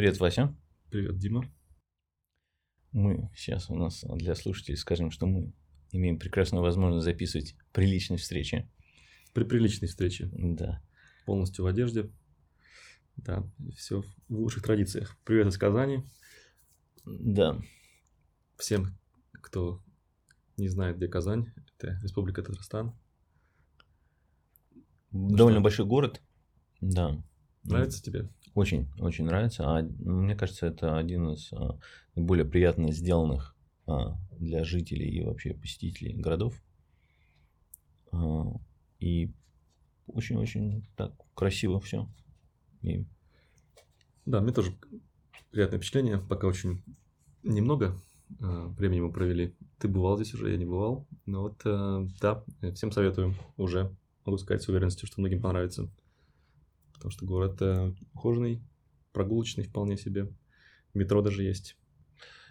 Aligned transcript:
Привет, 0.00 0.18
Вася. 0.18 0.56
Привет, 0.88 1.18
Дима. 1.18 1.44
Мы 2.90 3.30
сейчас 3.36 3.68
у 3.68 3.74
нас 3.74 4.02
для 4.02 4.34
слушателей 4.34 4.78
скажем, 4.78 5.10
что 5.10 5.26
мы 5.26 5.52
имеем 5.90 6.18
прекрасную 6.18 6.62
возможность 6.62 7.04
записывать 7.04 7.54
приличные 7.74 8.16
встречи. 8.16 8.66
При 9.34 9.44
приличной 9.44 9.88
встрече. 9.88 10.30
Да. 10.32 10.82
Полностью 11.26 11.66
в 11.66 11.68
одежде. 11.68 12.10
Да, 13.16 13.46
все 13.76 14.00
в 14.00 14.34
лучших 14.34 14.62
традициях. 14.62 15.18
Привет 15.24 15.48
из 15.48 15.58
Казани. 15.58 16.02
Да. 17.04 17.60
Всем, 18.56 18.98
кто 19.32 19.82
не 20.56 20.68
знает, 20.68 20.96
где 20.96 21.08
Казань, 21.08 21.52
это 21.76 22.00
Республика 22.02 22.42
Татарстан. 22.42 22.98
Довольно 25.10 25.58
Что? 25.58 25.64
большой 25.64 25.84
город. 25.84 26.22
Да. 26.80 27.22
Нравится 27.64 28.02
тебе? 28.02 28.28
Очень, 28.54 28.88
очень 28.98 29.24
нравится. 29.24 29.64
А 29.64 29.82
мне 29.82 30.34
кажется, 30.34 30.66
это 30.66 30.98
один 30.98 31.30
из 31.30 31.52
а, 31.52 31.78
наиболее 32.14 32.44
приятно 32.44 32.90
сделанных 32.90 33.54
а, 33.86 34.18
для 34.38 34.64
жителей 34.64 35.08
и 35.08 35.24
вообще 35.24 35.54
посетителей 35.54 36.14
городов. 36.14 36.60
А, 38.12 38.44
и 38.98 39.32
очень-очень 40.06 40.86
так 40.96 41.12
красиво 41.34 41.80
все. 41.80 42.08
И 42.82 43.04
Да, 44.26 44.40
мне 44.40 44.52
тоже 44.52 44.72
приятное 45.50 45.78
впечатление. 45.78 46.18
Пока 46.18 46.46
очень 46.46 46.82
немного 47.42 47.96
э, 48.40 48.66
времени 48.76 49.00
мы 49.00 49.12
провели. 49.12 49.54
Ты 49.78 49.88
бывал 49.88 50.16
здесь 50.16 50.34
уже, 50.34 50.50
я 50.50 50.56
не 50.56 50.66
бывал. 50.66 51.06
Но 51.26 51.42
вот, 51.42 51.60
э, 51.64 52.08
да, 52.20 52.44
всем 52.74 52.92
советую 52.92 53.34
уже. 53.56 53.94
Могу 54.24 54.38
сказать 54.38 54.62
с 54.62 54.68
уверенностью, 54.68 55.06
что 55.06 55.20
многим 55.20 55.40
понравится. 55.40 55.88
Потому 57.00 57.12
что 57.12 57.24
город 57.24 57.62
э, 57.62 57.94
ухоженный, 58.12 58.62
прогулочный 59.12 59.64
вполне 59.64 59.96
себе. 59.96 60.28
Метро 60.92 61.22
даже 61.22 61.42
есть. 61.42 61.78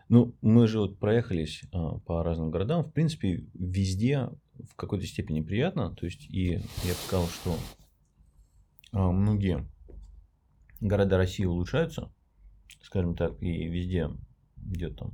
Ну, 0.08 0.36
мы 0.42 0.68
же 0.68 0.80
вот 0.80 0.98
проехались 0.98 1.62
а, 1.72 2.00
по 2.00 2.24
разным 2.24 2.50
городам. 2.50 2.84
В 2.84 2.92
принципе, 2.92 3.46
везде 3.54 4.32
в 4.56 4.76
какой-то 4.76 5.06
степени 5.06 5.42
приятно. 5.42 5.94
То 5.94 6.08
есть, 6.08 6.26
и 6.32 6.54
я 6.54 6.60
бы 6.60 7.00
сказал, 7.06 7.28
что 7.28 7.56
а, 8.92 9.12
многие 9.12 9.68
города 10.82 11.18
России 11.18 11.46
улучшаются, 11.46 12.12
скажем 12.82 13.16
так, 13.16 13.40
и 13.40 13.68
везде 13.68 14.10
идет 14.66 14.98
там 14.98 15.12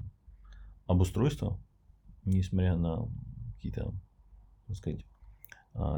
обустройство, 0.86 1.60
несмотря 2.24 2.78
на 2.78 3.10
какие-то, 3.56 3.94
так 4.68 4.78
сказать, 4.78 5.06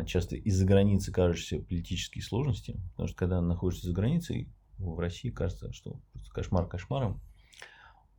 часто 0.05 0.35
из-за 0.35 0.65
границы 0.65 1.11
кажущиеся 1.11 1.63
политические 1.63 2.23
сложности. 2.23 2.79
Потому 2.91 3.07
что 3.07 3.17
когда 3.17 3.41
находишься 3.41 3.87
за 3.87 3.93
границей, 3.93 4.49
в 4.77 4.99
России 4.99 5.29
кажется, 5.29 5.71
что 5.73 5.99
кошмар 6.33 6.67
кошмаром. 6.67 7.21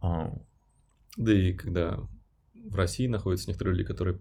А, 0.00 0.32
Да 1.16 1.32
и 1.32 1.52
когда 1.52 1.98
в 2.54 2.74
России 2.74 3.06
находятся 3.06 3.48
некоторые 3.48 3.76
люди, 3.76 3.86
которые 3.86 4.20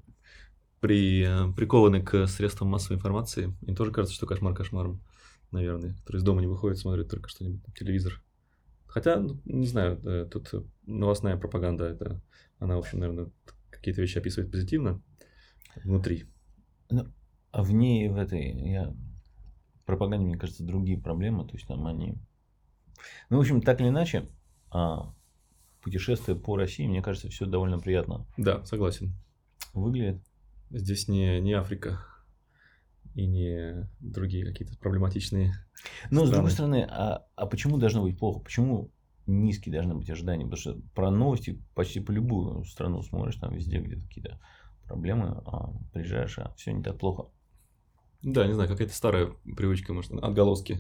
при, 0.80 1.24
э, 1.24 1.54
прикованы 1.54 2.04
к 2.04 2.28
средствам 2.28 2.70
массовой 2.70 2.98
информации, 2.98 3.56
им 3.62 3.76
тоже 3.76 3.92
кажется, 3.92 4.16
что 4.16 4.28
кошмар 4.28 4.54
кошмаром, 4.54 5.04
наверное. 5.52 5.96
Которые 5.98 6.20
из 6.20 6.24
дома 6.24 6.42
не 6.42 6.48
выходят, 6.48 6.78
смотрят 6.78 7.10
только 7.10 7.30
что-нибудь 7.30 7.62
телевизор. 7.76 8.22
Хотя, 8.86 9.20
ну, 9.20 9.42
не 9.46 9.68
знаю, 9.68 10.28
тут 10.30 10.54
новостная 10.86 11.38
пропаганда, 11.38 11.86
это, 11.86 12.22
она, 12.60 12.76
в 12.76 12.80
общем, 12.80 13.00
наверное, 13.00 13.32
какие-то 13.70 14.02
вещи 14.02 14.18
описывает 14.18 14.52
позитивно 14.52 15.02
внутри. 15.84 16.26
А 17.52 17.64
в 17.64 17.72
ней, 17.72 18.10
в 18.10 18.18
этой, 18.18 18.52
я... 18.70 18.94
пропаганде, 19.86 20.26
мне 20.26 20.38
кажется, 20.38 20.64
другие 20.64 21.00
проблемы, 21.00 21.46
то 21.46 21.56
есть 21.56 21.68
там 21.68 21.86
они... 21.88 22.16
Ну, 23.30 23.38
в 23.38 23.40
общем, 23.42 23.62
так 23.62 23.80
или 23.82 23.90
иначе, 23.90 24.30
а, 24.70 25.14
путешествие 25.82 26.38
по 26.38 26.58
России, 26.58 26.88
мне 26.88 27.02
кажется, 27.02 27.30
все 27.30 27.46
довольно 27.46 27.80
приятно 27.80 28.26
Да, 28.38 28.66
согласен. 28.66 29.14
выглядит. 29.74 30.22
Здесь 30.70 31.08
не, 31.08 31.40
не 31.40 31.54
Африка 31.54 32.00
и 33.16 33.26
не 33.26 33.90
другие 34.00 34.46
какие-то 34.46 34.78
проблематичные 34.78 35.54
Но, 36.12 36.26
с 36.26 36.30
другой 36.30 36.52
Страны. 36.52 36.82
стороны, 36.82 36.88
а, 36.92 37.26
а 37.36 37.46
почему 37.46 37.78
должно 37.78 38.04
быть 38.04 38.20
плохо? 38.20 38.40
Почему 38.40 38.92
низкие 39.26 39.74
должны 39.74 39.96
быть 39.96 40.10
ожидания? 40.10 40.44
Потому 40.44 40.60
что 40.60 40.82
про 40.94 41.10
новости 41.10 41.62
почти 41.74 42.02
по 42.02 42.12
любую 42.12 42.66
страну 42.66 43.02
смотришь, 43.02 43.38
там 43.38 43.56
везде 43.56 43.80
где-то 43.80 44.02
какие-то 44.02 44.40
проблемы, 44.86 45.42
а 45.46 45.72
приезжаешь, 45.94 46.38
а 46.40 46.54
все 46.58 46.74
не 46.74 46.84
так 46.84 46.98
плохо. 47.00 47.30
Да, 48.24 48.48
не 48.48 48.54
знаю, 48.54 48.70
какая-то 48.70 48.94
старая 48.94 49.28
привычка, 49.56 49.94
может, 49.94 50.12
отголоски 50.12 50.80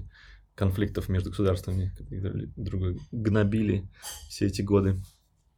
конфликтов 0.55 1.07
между 1.07 1.29
государствами, 1.29 1.91
которые 1.97 2.47
друг 2.55 2.97
гнобили 3.11 3.87
все 4.27 4.47
эти 4.47 4.61
годы. 4.61 4.97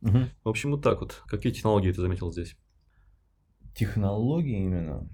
Мгм. 0.02 0.30
В 0.44 0.50
общем, 0.50 0.72
вот 0.72 0.82
так 0.84 1.00
вот. 1.02 1.24
Какие 1.28 1.52
технологии 1.54 1.92
ты 1.92 2.02
заметил 2.02 2.32
здесь? 2.32 2.56
технологии 3.76 4.58
именно. 4.60 5.08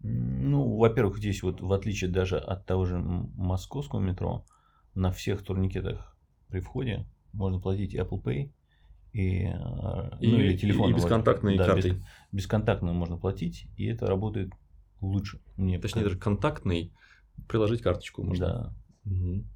Ну, 0.00 0.76
во-первых, 0.76 1.18
здесь 1.18 1.42
вот 1.42 1.60
в 1.60 1.72
отличие 1.72 2.10
даже 2.10 2.38
от 2.38 2.66
того 2.66 2.84
же 2.84 2.98
московского 2.98 4.00
метро, 4.00 4.44
на 4.94 5.12
всех 5.12 5.42
турникетах 5.44 6.16
при 6.48 6.60
входе 6.60 7.06
можно 7.32 7.60
платить 7.60 7.94
Apple 7.94 8.22
Pay 8.22 8.52
и, 9.12 9.44
э, 9.44 9.48
И- 10.20 10.30
ну, 10.30 10.38
или 10.40 10.56
телефоном. 10.56 10.90
и 10.90 10.94
бесконтактной 10.94 11.58
Да, 11.58 11.66
картой. 11.66 11.92
бес- 11.92 12.02
бесконтактно 12.32 12.92
можно 12.92 13.18
платить, 13.18 13.66
и 13.76 13.86
это 13.86 14.06
работает 14.06 14.50
лучше. 15.00 15.40
Мне 15.56 15.78
Точнее, 15.78 16.02
даже 16.02 16.18
контактный. 16.18 16.92
Приложить 17.48 17.82
карточку 17.82 18.22
можно. 18.24 18.46
Да. 18.46 18.74
Мгм. 19.04 19.48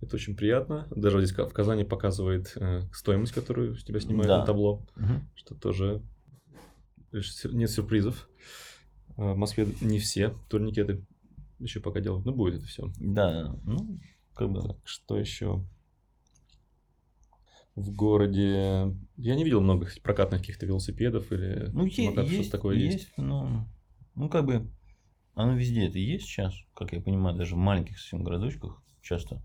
Это 0.00 0.16
очень 0.16 0.36
приятно. 0.36 0.86
Даже 0.94 1.24
здесь 1.24 1.36
в 1.36 1.48
Казани 1.52 1.84
показывает 1.84 2.52
э, 2.56 2.82
стоимость, 2.92 3.32
которую 3.32 3.76
с 3.76 3.84
тебя 3.84 4.00
снимают 4.00 4.28
Да. 4.28 4.38
на 4.40 4.46
табло, 4.46 4.84
Мгм. 4.96 5.28
что 5.34 5.54
тоже 5.54 6.02
сюр- 7.12 7.54
нет 7.54 7.70
сюрпризов. 7.70 8.28
А 9.16 9.32
В 9.32 9.36
Москве 9.36 9.66
не 9.80 9.98
все 9.98 10.34
турникеты 10.48 11.04
еще 11.58 11.80
пока 11.80 12.00
делают. 12.00 12.26
Ну, 12.26 12.34
будет 12.34 12.56
это 12.56 12.66
все. 12.66 12.90
Да, 12.98 13.56
ну, 13.64 13.98
как 14.34 14.50
бы. 14.50 14.60
Так, 14.62 14.76
что 14.84 15.18
еще? 15.18 15.64
В 17.74 17.90
городе 17.94 18.94
я 19.16 19.34
не 19.34 19.44
видел 19.44 19.60
много 19.60 19.86
прокатных 20.02 20.40
каких-то 20.40 20.64
велосипедов 20.64 21.30
или 21.30 21.68
Ну, 21.72 21.84
е- 21.84 21.90
самокатов, 21.90 22.30
есть, 22.30 22.42
что-то 22.48 22.56
такое 22.58 22.76
есть, 22.76 22.98
есть. 22.98 23.12
но, 23.18 23.66
ну, 24.14 24.28
как 24.30 24.46
бы, 24.46 24.66
оно 25.36 25.52
везде 25.54 25.86
это 25.86 25.98
есть 25.98 26.24
сейчас, 26.24 26.54
как 26.74 26.92
я 26.92 27.00
понимаю, 27.00 27.36
даже 27.36 27.54
в 27.54 27.58
маленьких 27.58 27.98
совсем 27.98 28.24
городочках 28.24 28.82
часто. 29.02 29.42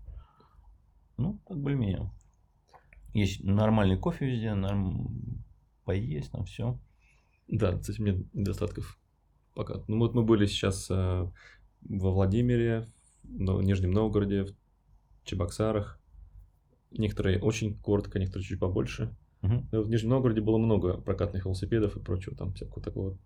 Ну, 1.18 1.38
так 1.46 1.58
более-менее. 1.58 2.10
Есть 3.12 3.44
нормальный 3.44 3.98
кофе 3.98 4.26
везде, 4.26 4.54
норм... 4.54 5.44
поесть, 5.84 6.32
на 6.32 6.44
все. 6.44 6.78
Да, 7.46 7.80
с 7.80 7.90
этим 7.90 8.06
нет 8.06 8.34
недостатков 8.34 8.98
пока. 9.54 9.82
Ну 9.86 9.98
вот 9.98 10.14
мы 10.14 10.22
были 10.22 10.46
сейчас 10.46 10.90
э, 10.90 11.30
во 11.82 12.10
Владимире, 12.10 12.88
в 13.22 13.62
Нижнем 13.62 13.90
Новгороде, 13.90 14.44
в 14.44 14.54
Чебоксарах. 15.24 16.00
Некоторые 16.90 17.38
очень 17.40 17.78
коротко, 17.78 18.18
некоторые 18.18 18.46
чуть 18.46 18.58
побольше. 18.58 19.14
Но 19.42 19.82
в 19.82 19.90
Нижнем 19.90 20.10
Новгороде 20.10 20.40
было 20.40 20.56
много 20.56 20.96
прокатных 20.96 21.44
велосипедов 21.44 21.96
и 21.96 22.00
прочего, 22.00 22.34
там 22.34 22.54
всякого 22.54 22.82
такого 22.82 23.18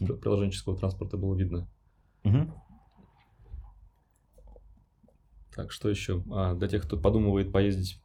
Мгм. 0.00 0.18
приложенческого 0.18 0.76
транспорта 0.76 1.16
было 1.16 1.34
видно. 1.34 1.66
Так, 5.54 5.72
что 5.72 5.88
еще? 5.88 6.22
А, 6.30 6.54
для 6.54 6.68
тех, 6.68 6.82
кто 6.84 6.96
подумывает 6.96 7.52
поездить 7.52 8.00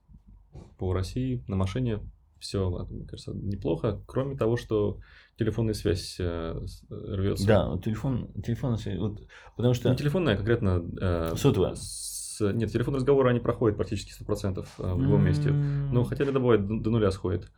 по 0.78 0.94
России 0.94 1.44
на 1.48 1.56
машине, 1.56 2.00
все, 2.40 2.70
мне 2.90 3.06
кажется, 3.06 3.34
неплохо, 3.34 4.02
кроме 4.08 4.36
того, 4.36 4.58
что 4.58 5.00
телефонная 5.38 5.74
связь 5.74 6.18
э, 6.20 6.66
рвется. 6.90 7.48
Да, 7.48 7.78
телефон, 7.84 8.32
телефон, 8.44 8.78
вот, 8.98 9.22
потому 9.56 9.74
что... 9.74 9.90
Не 9.90 9.96
телефонная, 9.98 10.34
а 10.34 10.38
конкретно... 10.38 10.84
э, 11.00 11.36
Сотовая. 11.38 11.76
с- 11.76 12.42
нет, 12.54 12.72
телефонные 12.72 12.98
разговоры, 12.98 13.30
они 13.30 13.40
проходят 13.40 13.78
практически 13.78 14.12
100% 14.22 14.60
э, 14.80 14.94
в 14.94 15.02
любом 15.02 15.24
месте. 15.24 15.52
Ну, 15.52 16.04
хотя 16.04 16.24
иногда 16.24 16.40
бывает 16.40 16.68
до 16.68 16.80
до 16.80 16.90
нуля 16.90 17.12
сходит. 17.12 17.50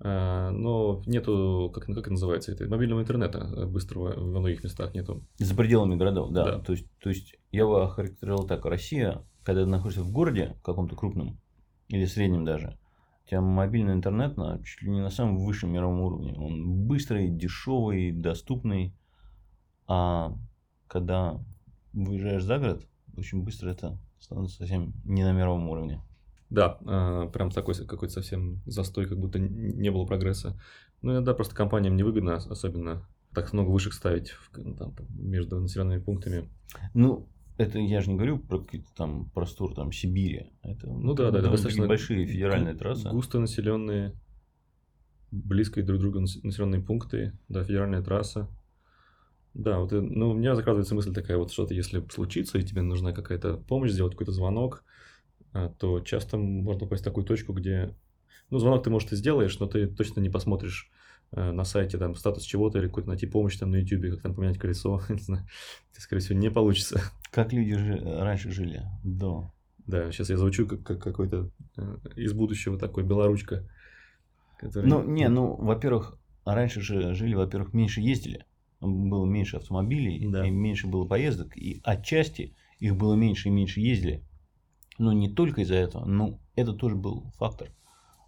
Э, 0.00 0.50
Но 0.50 1.02
нету, 1.06 1.70
как, 1.74 1.86
как 1.86 1.98
это 1.98 2.10
называется, 2.10 2.52
это 2.52 2.68
мобильного 2.68 3.00
интернета 3.00 3.38
э, 3.38 3.66
быстрого 3.66 4.14
во 4.14 4.40
многих 4.40 4.62
местах 4.62 4.94
нету. 4.94 5.24
За 5.38 5.54
пределами 5.54 5.96
городов, 5.96 6.30
да. 6.30 6.44
Да. 6.44 6.58
То, 6.60 6.72
есть, 6.72 6.86
то 6.98 7.08
есть 7.08 7.36
я 7.52 7.66
бы 7.66 7.82
охарактеризовал 7.82 8.46
так. 8.46 8.64
Россия, 8.66 9.22
когда 9.42 9.64
ты 9.64 9.70
находишься 9.70 10.02
в 10.02 10.12
городе 10.12 10.56
каком-то 10.62 10.96
крупном 10.96 11.38
или 11.88 12.04
среднем 12.04 12.44
даже, 12.44 12.78
у 13.24 13.28
тебя 13.28 13.40
мобильный 13.40 13.94
интернет 13.94 14.36
на 14.36 14.62
чуть 14.62 14.82
ли 14.82 14.90
не 14.90 15.00
на 15.00 15.10
самом 15.10 15.38
высшем 15.38 15.72
мировом 15.72 16.00
уровне. 16.00 16.34
Он 16.38 16.86
быстрый, 16.86 17.28
дешевый, 17.28 18.12
доступный. 18.12 18.94
А 19.88 20.34
когда 20.88 21.40
выезжаешь 21.92 22.44
за 22.44 22.58
город, 22.58 22.86
очень 23.16 23.42
быстро 23.42 23.70
это 23.70 23.98
становится 24.20 24.58
совсем 24.58 24.92
не 25.04 25.24
на 25.24 25.32
мировом 25.32 25.68
уровне. 25.68 26.02
Да, 26.50 26.78
э, 26.80 27.30
прям 27.32 27.50
такой 27.50 27.74
какой-то 27.74 28.14
совсем 28.14 28.62
застой, 28.66 29.06
как 29.06 29.18
будто 29.18 29.38
не 29.38 29.90
было 29.90 30.06
прогресса. 30.06 30.58
Ну, 31.02 31.12
иногда 31.12 31.34
просто 31.34 31.54
компаниям 31.54 31.96
невыгодно, 31.96 32.36
ос- 32.36 32.46
особенно 32.46 33.06
так 33.34 33.52
много 33.52 33.70
вышек 33.70 33.92
ставить 33.92 34.32
ну, 34.56 34.74
там, 34.74 34.94
между 35.10 35.60
населенными 35.60 36.00
пунктами. 36.00 36.48
Ну, 36.94 37.28
это 37.58 37.78
я 37.78 38.00
же 38.00 38.10
не 38.10 38.16
говорю 38.16 38.38
про 38.38 38.60
какие-то 38.60 38.88
там 38.94 39.30
простор 39.30 39.74
там 39.74 39.92
Сибири. 39.92 40.52
Это 40.62 40.86
Ну 40.86 41.14
да, 41.14 41.30
да, 41.30 41.40
это 41.40 41.50
достаточно 41.50 41.86
большие 41.86 42.26
федеральные 42.26 42.74
трассы. 42.74 43.08
Густонаселенные, 43.08 44.14
близкие 45.30 45.84
друг 45.84 45.98
к 45.98 46.02
другу 46.02 46.20
нас- 46.20 46.42
населенные 46.42 46.80
пункты, 46.80 47.32
да, 47.48 47.64
федеральная 47.64 48.02
трасса. 48.02 48.48
Да, 49.54 49.78
вот, 49.80 49.92
э, 49.92 50.00
ну, 50.00 50.30
у 50.30 50.34
меня 50.34 50.54
закрадывается 50.54 50.94
мысль 50.94 51.14
такая, 51.14 51.38
вот 51.38 51.50
что-то, 51.50 51.72
если 51.72 52.04
случится, 52.10 52.58
и 52.58 52.62
тебе 52.62 52.82
нужна 52.82 53.12
какая-то 53.12 53.56
помощь, 53.56 53.90
сделать 53.90 54.12
какой-то 54.12 54.32
звонок, 54.32 54.84
а, 54.84 54.86
то 55.78 56.00
часто 56.00 56.36
можно 56.36 56.80
попасть 56.80 57.02
в 57.02 57.04
такую 57.04 57.24
точку, 57.24 57.52
где, 57.52 57.94
ну, 58.50 58.58
звонок 58.58 58.82
ты, 58.84 58.90
может, 58.90 59.12
и 59.12 59.16
сделаешь, 59.16 59.58
но 59.58 59.66
ты 59.66 59.86
точно 59.86 60.20
не 60.20 60.28
посмотришь 60.30 60.90
э, 61.32 61.52
на 61.52 61.64
сайте 61.64 61.98
там 61.98 62.14
статус 62.14 62.44
чего-то 62.44 62.78
или 62.78 62.86
какой-то 62.86 63.08
найти 63.08 63.26
помощь 63.26 63.56
там 63.56 63.70
на 63.70 63.76
YouTube, 63.76 64.10
как 64.12 64.22
там 64.22 64.34
поменять 64.34 64.58
колесо, 64.58 65.00
не 65.08 65.18
знаю, 65.20 65.46
это, 65.92 66.00
скорее 66.00 66.20
всего, 66.22 66.38
не 66.38 66.50
получится. 66.50 67.00
Как 67.30 67.52
люди 67.52 67.74
жи- 67.76 68.02
раньше 68.02 68.50
жили 68.50 68.82
до. 69.04 69.52
Да, 69.86 70.10
сейчас 70.10 70.30
я 70.30 70.36
звучу 70.36 70.66
как, 70.66 70.82
как 70.82 71.00
какой-то 71.02 71.50
э, 71.76 71.96
из 72.16 72.32
будущего 72.32 72.78
такой 72.78 73.04
белоручка. 73.04 73.68
Который... 74.58 74.86
Ну, 74.86 75.04
не, 75.04 75.28
ну, 75.28 75.54
во-первых, 75.54 76.18
раньше 76.44 76.80
же 76.80 77.14
жили, 77.14 77.34
во-первых, 77.34 77.72
меньше 77.72 78.00
ездили. 78.00 78.46
Было 78.80 79.24
меньше 79.26 79.56
автомобилей, 79.56 80.26
Да. 80.30 80.46
и 80.46 80.50
меньше 80.50 80.86
было 80.86 81.06
поездок, 81.06 81.56
и 81.56 81.80
отчасти 81.84 82.54
их 82.78 82.96
было 82.96 83.14
меньше 83.14 83.48
и 83.48 83.50
меньше 83.52 83.80
ездили. 83.80 84.22
Но 84.98 85.12
не 85.12 85.28
только 85.28 85.62
из-за 85.62 85.74
этого, 85.74 86.04
но 86.04 86.38
это 86.54 86.72
тоже 86.72 86.96
был 86.96 87.30
фактор, 87.36 87.70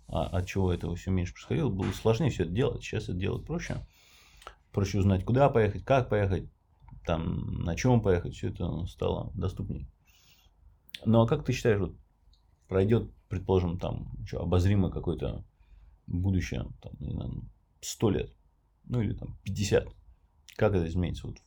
а, 0.06 0.26
от 0.26 0.46
чего 0.46 0.72
этого 0.72 0.96
все 0.96 1.10
меньше 1.10 1.32
происходило. 1.32 1.70
Было 1.70 1.90
сложнее 1.92 2.30
все 2.30 2.44
это 2.44 2.52
делать. 2.52 2.82
Сейчас 2.82 3.04
это 3.04 3.14
делать 3.14 3.46
проще. 3.46 3.86
Проще 4.72 4.98
узнать, 4.98 5.24
куда 5.24 5.48
поехать, 5.48 5.84
как 5.84 6.08
поехать, 6.08 6.48
там, 7.06 7.64
на 7.64 7.74
чем 7.74 8.02
поехать, 8.02 8.34
все 8.34 8.48
это 8.48 8.86
стало 8.86 9.32
доступнее. 9.34 9.88
Ну 11.04 11.22
а 11.22 11.26
как 11.26 11.44
ты 11.44 11.52
считаешь, 11.52 11.80
вот 11.80 11.96
пройдет, 12.68 13.10
предположим, 13.28 13.78
там 13.78 14.12
что, 14.26 14.42
обозримое 14.42 14.90
какое-то 14.90 15.44
будущее, 16.06 16.66
там, 16.82 16.92
не 17.00 17.12
знаю, 17.12 17.42
100 17.80 18.10
лет, 18.10 18.32
ну 18.84 19.00
или 19.00 19.14
там 19.14 19.38
50. 19.44 19.88
Как 20.56 20.74
это 20.74 20.86
изменится? 20.86 21.28
Вот, 21.28 21.38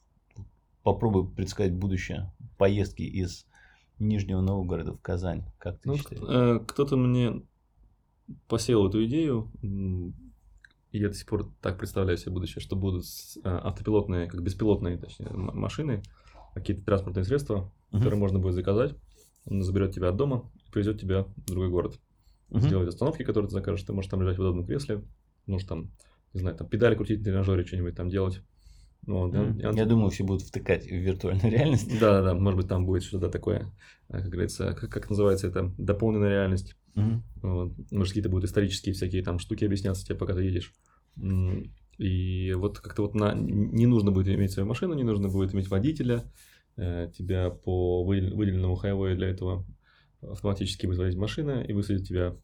попробуй 0.84 1.30
предсказать 1.30 1.76
будущее 1.76 2.32
поездки 2.58 3.04
из 3.04 3.46
Нижнего 4.02 4.42
Новгорода 4.42 4.94
в 4.94 5.02
Казань. 5.02 5.44
Как 5.60 5.80
ты 5.80 5.90
Ну, 5.90 5.96
считаешь? 5.96 6.24
э, 6.28 6.60
кто-то 6.66 6.98
мне 6.98 7.44
посеял 8.48 8.88
эту 8.88 9.04
идею, 9.06 9.52
и 9.62 10.98
я 11.00 11.08
до 11.10 11.14
сих 11.14 11.28
пор 11.28 11.52
так 11.62 11.78
представляю 11.78 12.18
себе 12.18 12.32
будущее, 12.32 12.62
что 12.62 12.76
будут 12.76 13.06
э, 13.06 13.40
автопилотные, 13.44 14.28
как 14.28 14.42
беспилотные, 14.42 14.98
точнее, 14.98 15.30
машины, 15.32 16.02
какие-то 16.54 16.84
транспортные 16.84 17.24
средства, 17.24 17.72
Мгм. 17.92 18.00
которые 18.00 18.20
можно 18.20 18.40
будет 18.40 18.56
заказать. 18.56 18.96
Он 19.46 19.62
заберет 19.64 19.94
тебя 19.94 20.10
от 20.10 20.16
дома 20.16 20.50
и 20.68 20.72
привезет 20.72 21.00
тебя 21.00 21.24
в 21.24 21.46
другой 21.46 21.70
город. 21.70 22.00
Мгм. 22.50 22.62
Сделать 22.62 22.90
остановки, 22.90 23.24
которые 23.24 23.50
ты 23.50 23.54
закажешь. 23.54 23.84
Ты 23.86 23.94
можешь 23.94 24.10
там 24.10 24.22
лежать 24.22 24.38
в 24.38 24.42
удобном 24.42 24.66
кресле, 24.66 25.04
можешь 25.46 25.68
там, 25.68 25.92
не 26.34 26.40
знаю, 26.42 26.56
там 26.58 26.68
педали 26.68 26.96
крутить 26.96 27.24
тренажере, 27.24 27.66
что-нибудь 27.66 27.96
там 27.96 28.10
делать. 28.10 28.42
Вот, 29.08 29.34
и 29.34 29.38
он- 29.38 29.76
Я 29.76 29.86
думаю, 29.86 30.10
все 30.12 30.24
будут 30.24 30.44
втыкать 30.44 30.86
в 30.86 30.92
виртуальную 30.92 31.52
реальность. 31.52 32.00
Да, 32.00 32.22
да, 32.22 32.34
может 32.34 32.58
быть, 32.58 32.68
там 32.68 32.86
будет 32.86 33.04
что-то 33.04 33.30
такое, 33.30 33.72
э, 34.10 34.20
как 34.20 34.30
говорится, 34.30 34.74
как, 34.74 34.92
как 34.92 35.10
называется 35.10 35.48
это, 35.48 35.74
дополненная 35.78 36.30
реальность. 36.30 36.76
Мгм. 36.96 37.24
Вот. 37.42 37.74
Может, 37.92 38.10
какие-то 38.10 38.30
будут 38.30 38.46
исторические 38.50 38.94
всякие 38.94 39.24
там 39.24 39.40
штуки 39.40 39.66
объясняться 39.66 40.06
тебе, 40.06 40.16
пока 40.18 40.34
ты 40.34 40.44
едешь. 40.44 40.74
И 41.98 42.54
вот 42.56 42.80
как-то 42.80 43.04
вот 43.04 43.14
на... 43.16 43.34
не 43.34 43.86
нужно 43.86 44.12
будет 44.12 44.28
иметь 44.28 44.52
свою 44.52 44.68
машину, 44.68 44.94
не 44.94 45.04
нужно 45.04 45.30
будет 45.30 45.54
иметь 45.54 45.68
водителя, 45.68 46.24
э, 46.78 47.12
тебя 47.16 47.50
по 47.50 48.04
выдел- 48.04 48.36
выделенному 48.36 48.76
хайвою 48.76 49.16
для 49.16 49.28
этого 49.30 49.66
автоматически 50.22 50.86
водить 50.86 51.18
машина 51.18 51.62
и 51.64 51.74
высадит 51.74 52.08
тебя 52.08 52.36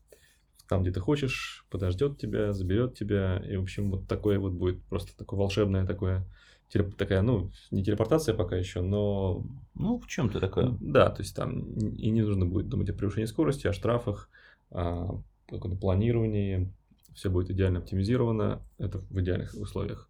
там, 0.68 0.82
где 0.82 0.92
ты 0.92 1.00
хочешь, 1.00 1.66
подождет 1.70 2.20
тебя, 2.20 2.54
заберет 2.54 2.96
тебя. 2.96 3.42
И, 3.50 3.56
в 3.56 3.64
общем, 3.64 3.90
вот 3.92 4.08
такое 4.08 4.38
вот 4.40 4.54
будет 4.54 4.84
просто 4.86 5.16
такое 5.18 5.40
волшебное 5.40 5.86
такое, 5.86 6.26
телеп- 6.74 6.96
такая, 6.96 7.22
ну, 7.22 7.52
не 7.72 7.84
телепортация 7.84 8.36
пока 8.36 8.56
еще, 8.58 8.82
но 8.82 9.46
Ну, 9.76 10.00
в 10.00 10.08
чем-то 10.08 10.40
такое. 10.40 10.78
да, 10.80 11.10
то 11.10 11.22
есть 11.22 11.36
там 11.36 11.62
и 11.78 12.10
не 12.10 12.22
нужно 12.22 12.46
будет 12.46 12.70
думать 12.70 12.90
о 12.90 12.94
превышении 12.94 13.26
скорости, 13.26 13.68
о 13.68 13.74
штрафах, 13.74 14.30
о 14.70 15.22
каком-то 15.50 15.78
планировании. 15.78 16.74
Все 17.14 17.30
будет 17.30 17.50
идеально 17.50 17.80
оптимизировано. 17.80 18.62
Это 18.78 19.00
в 19.00 19.20
идеальных 19.22 19.54
условиях. 19.56 20.10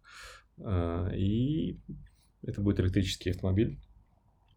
А, 0.58 1.08
И 1.14 1.78
это 2.42 2.60
будет 2.60 2.80
электрический 2.80 3.30
автомобиль. 3.30 3.78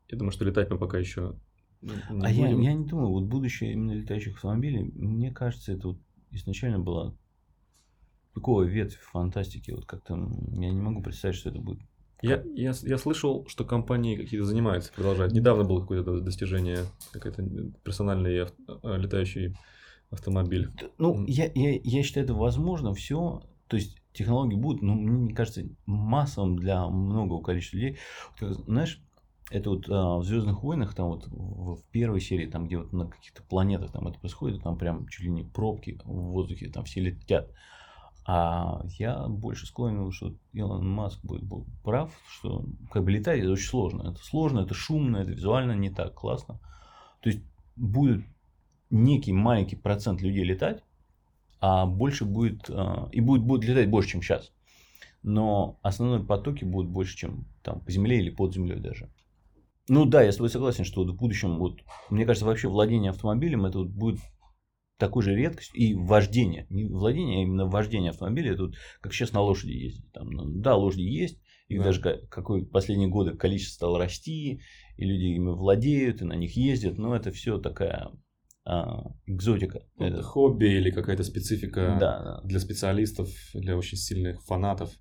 Я 0.09 0.17
думаю, 0.17 0.31
что 0.31 0.43
летать 0.45 0.69
мы 0.69 0.77
пока 0.77 0.97
еще 0.97 1.35
не 1.81 1.91
А 2.25 2.29
я, 2.29 2.47
будем. 2.47 2.61
я 2.61 2.73
не 2.73 2.85
думаю, 2.85 3.09
вот 3.09 3.23
будущее 3.23 3.73
именно 3.73 3.91
летающих 3.93 4.35
автомобилей, 4.35 4.83
мне 4.93 5.31
кажется, 5.31 5.71
это 5.71 5.89
вот 5.89 5.97
изначально 6.31 6.79
была 6.79 7.15
такого 8.33 8.63
ветвь 8.63 8.99
фантастики. 8.99 9.71
Вот 9.71 9.85
как-то 9.85 10.13
я 10.53 10.71
не 10.71 10.81
могу 10.81 11.01
представить, 11.01 11.37
что 11.37 11.49
это 11.49 11.59
будет. 11.59 11.81
Я, 12.21 12.43
я, 12.55 12.73
я 12.81 12.97
слышал, 12.97 13.45
что 13.47 13.65
компании 13.65 14.15
какие-то 14.15 14.45
занимаются, 14.45 14.91
продолжают. 14.93 15.33
Недавно 15.33 15.63
было 15.63 15.81
какое-то 15.81 16.19
достижение, 16.19 16.85
какой-то 17.11 17.43
персональный 17.83 18.43
ав- 18.43 18.53
а, 18.83 18.97
летающий 18.97 19.55
автомобиль. 20.11 20.71
Ну, 20.97 21.25
я, 21.25 21.49
я, 21.55 21.79
я 21.83 22.03
считаю, 22.03 22.25
это 22.25 22.33
возможно 22.33 22.93
все. 22.93 23.43
То 23.67 23.77
есть 23.77 23.97
технологии 24.13 24.55
будут, 24.55 24.81
но 24.81 24.93
мне 24.93 25.27
не 25.27 25.33
кажется 25.33 25.63
массовым 25.85 26.57
для 26.57 26.87
многого 26.87 27.41
количества 27.41 27.77
людей. 27.77 27.97
Знаешь, 28.39 29.01
это 29.49 29.69
вот 29.69 29.89
а, 29.89 30.17
в 30.17 30.23
Звездных 30.23 30.63
войнах, 30.63 30.93
там 30.93 31.07
вот 31.07 31.27
в, 31.27 31.75
в 31.75 31.83
первой 31.91 32.21
серии, 32.21 32.45
там, 32.47 32.67
где 32.67 32.77
вот 32.77 32.93
на 32.93 33.07
каких-то 33.07 33.43
планетах 33.43 33.91
там 33.91 34.07
это 34.07 34.19
происходит, 34.19 34.63
там 34.63 34.77
прям 34.77 35.07
чуть 35.07 35.25
ли 35.25 35.31
не 35.31 35.43
пробки 35.43 35.99
в 36.03 36.11
воздухе, 36.11 36.69
там 36.69 36.83
все 36.85 37.01
летят. 37.01 37.49
А 38.33 38.85
я 38.97 39.27
больше 39.27 39.65
склонен, 39.65 40.09
что 40.13 40.33
Илон 40.53 40.89
Маск 40.89 41.19
будет, 41.21 41.43
был 41.43 41.65
прав, 41.83 42.13
что 42.29 42.63
как 42.89 43.03
бы 43.03 43.11
летать 43.11 43.41
это 43.41 43.51
очень 43.51 43.67
сложно. 43.67 44.09
Это 44.09 44.23
сложно, 44.23 44.61
это 44.61 44.73
шумно, 44.73 45.17
это 45.17 45.31
визуально 45.31 45.73
не 45.73 45.89
так 45.89 46.13
классно. 46.13 46.57
То 47.19 47.29
есть 47.29 47.41
будет 47.75 48.23
некий 48.89 49.33
маленький 49.33 49.75
процент 49.75 50.21
людей 50.21 50.45
летать, 50.45 50.81
а 51.59 51.85
больше 51.85 52.23
будет, 52.23 52.69
а, 52.69 53.09
и 53.11 53.19
будет, 53.19 53.43
будет 53.43 53.65
летать 53.65 53.89
больше, 53.89 54.11
чем 54.11 54.21
сейчас. 54.21 54.53
Но 55.23 55.77
основные 55.81 56.23
потоки 56.23 56.63
будут 56.63 56.89
больше, 56.89 57.17
чем 57.17 57.43
там 57.63 57.81
по 57.81 57.91
земле 57.91 58.17
или 58.19 58.29
под 58.29 58.53
землей 58.53 58.79
даже. 58.79 59.09
Ну 59.89 60.05
да, 60.05 60.21
я 60.21 60.31
с 60.31 60.37
тобой 60.37 60.49
согласен, 60.49 60.85
что 60.85 61.03
в 61.03 61.13
будущем, 61.13 61.57
вот, 61.57 61.81
мне 62.09 62.25
кажется, 62.25 62.45
вообще 62.45 62.69
владение 62.69 63.09
автомобилем 63.09 63.65
это 63.65 63.79
вот 63.79 63.89
будет 63.89 64.21
такой 65.01 65.23
же 65.23 65.35
редкостью. 65.35 65.75
И 65.75 65.93
вождение. 65.93 66.65
Не 66.69 66.85
владение, 66.85 67.39
а 67.39 67.41
именно 67.43 67.65
вождение 67.65 68.11
автомобиля. 68.11 68.55
Вот 68.57 68.75
как 69.01 69.13
сейчас 69.13 69.33
на 69.33 69.41
лошади 69.41 69.71
ездить. 69.71 70.11
Там, 70.13 70.29
ну, 70.29 70.45
да, 70.61 70.75
лошади 70.75 71.01
есть. 71.01 71.41
Их 71.67 71.79
Да. 71.79 71.85
даже 71.85 72.01
ка- 72.01 72.19
какой 72.29 72.65
последние 72.65 73.09
годы 73.09 73.35
количество 73.35 73.73
стало 73.75 73.97
расти. 73.99 74.61
И 74.97 75.05
люди 75.05 75.35
ими 75.35 75.49
владеют, 75.49 76.21
и 76.21 76.25
на 76.25 76.33
них 76.33 76.55
ездят. 76.55 76.97
Но 76.97 77.15
это 77.15 77.31
все 77.31 77.57
такая 77.59 78.11
а, 78.63 79.05
экзотика. 79.25 79.81
Ну, 79.97 80.05
Это 80.05 80.17
Это- 80.17 80.23
хобби 80.23 80.65
или 80.65 80.91
какая-то 80.91 81.23
специфика 81.23 81.97
да, 81.99 82.23
да. 82.23 82.41
для 82.47 82.59
специалистов, 82.59 83.27
для 83.55 83.75
очень 83.75 83.97
сильных 83.97 84.43
фанатов. 84.45 84.91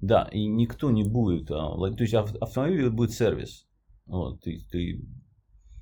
Да, 0.00 0.28
и 0.32 0.46
никто 0.46 0.90
не 0.90 1.04
будет. 1.04 1.48
а, 1.52 1.76
То 1.76 2.02
есть 2.02 2.14
ав- 2.14 2.34
автомобиль 2.40 2.90
будет 2.90 3.12
сервис. 3.12 3.66
Вот, 4.06 4.40
ты, 4.42 4.58
ты 4.70 5.00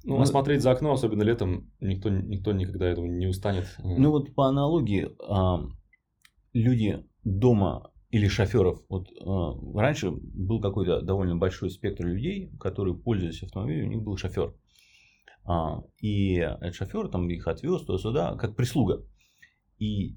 Ну, 0.04 0.20
а 0.20 0.26
смотреть 0.26 0.62
за 0.62 0.70
окно, 0.70 0.92
особенно 0.92 1.22
летом, 1.22 1.70
никто, 1.80 2.10
никто 2.10 2.52
никогда 2.52 2.86
этого 2.86 3.06
не 3.06 3.26
устанет. 3.26 3.74
Ну 3.82 4.10
вот 4.10 4.34
по 4.34 4.46
аналогии, 4.48 5.08
а, 5.26 5.66
люди 6.52 7.04
дома 7.24 7.90
или 8.10 8.28
шоферов, 8.28 8.82
вот 8.90 9.08
а, 9.24 9.54
раньше 9.80 10.10
был 10.10 10.60
какой-то 10.60 11.00
довольно 11.00 11.36
большой 11.36 11.70
спектр 11.70 12.04
людей, 12.04 12.50
которые 12.60 12.94
пользовались 12.94 13.42
автомобилем, 13.42 13.86
у 13.86 13.90
них 13.90 14.02
был 14.02 14.18
шофер. 14.18 14.54
А, 15.46 15.82
и 16.00 16.34
этот 16.34 16.74
шофер 16.74 17.08
там 17.08 17.28
их 17.30 17.48
отвез 17.48 17.82
туда-сюда, 17.82 18.36
как 18.36 18.56
прислуга. 18.56 19.06
И 19.78 20.16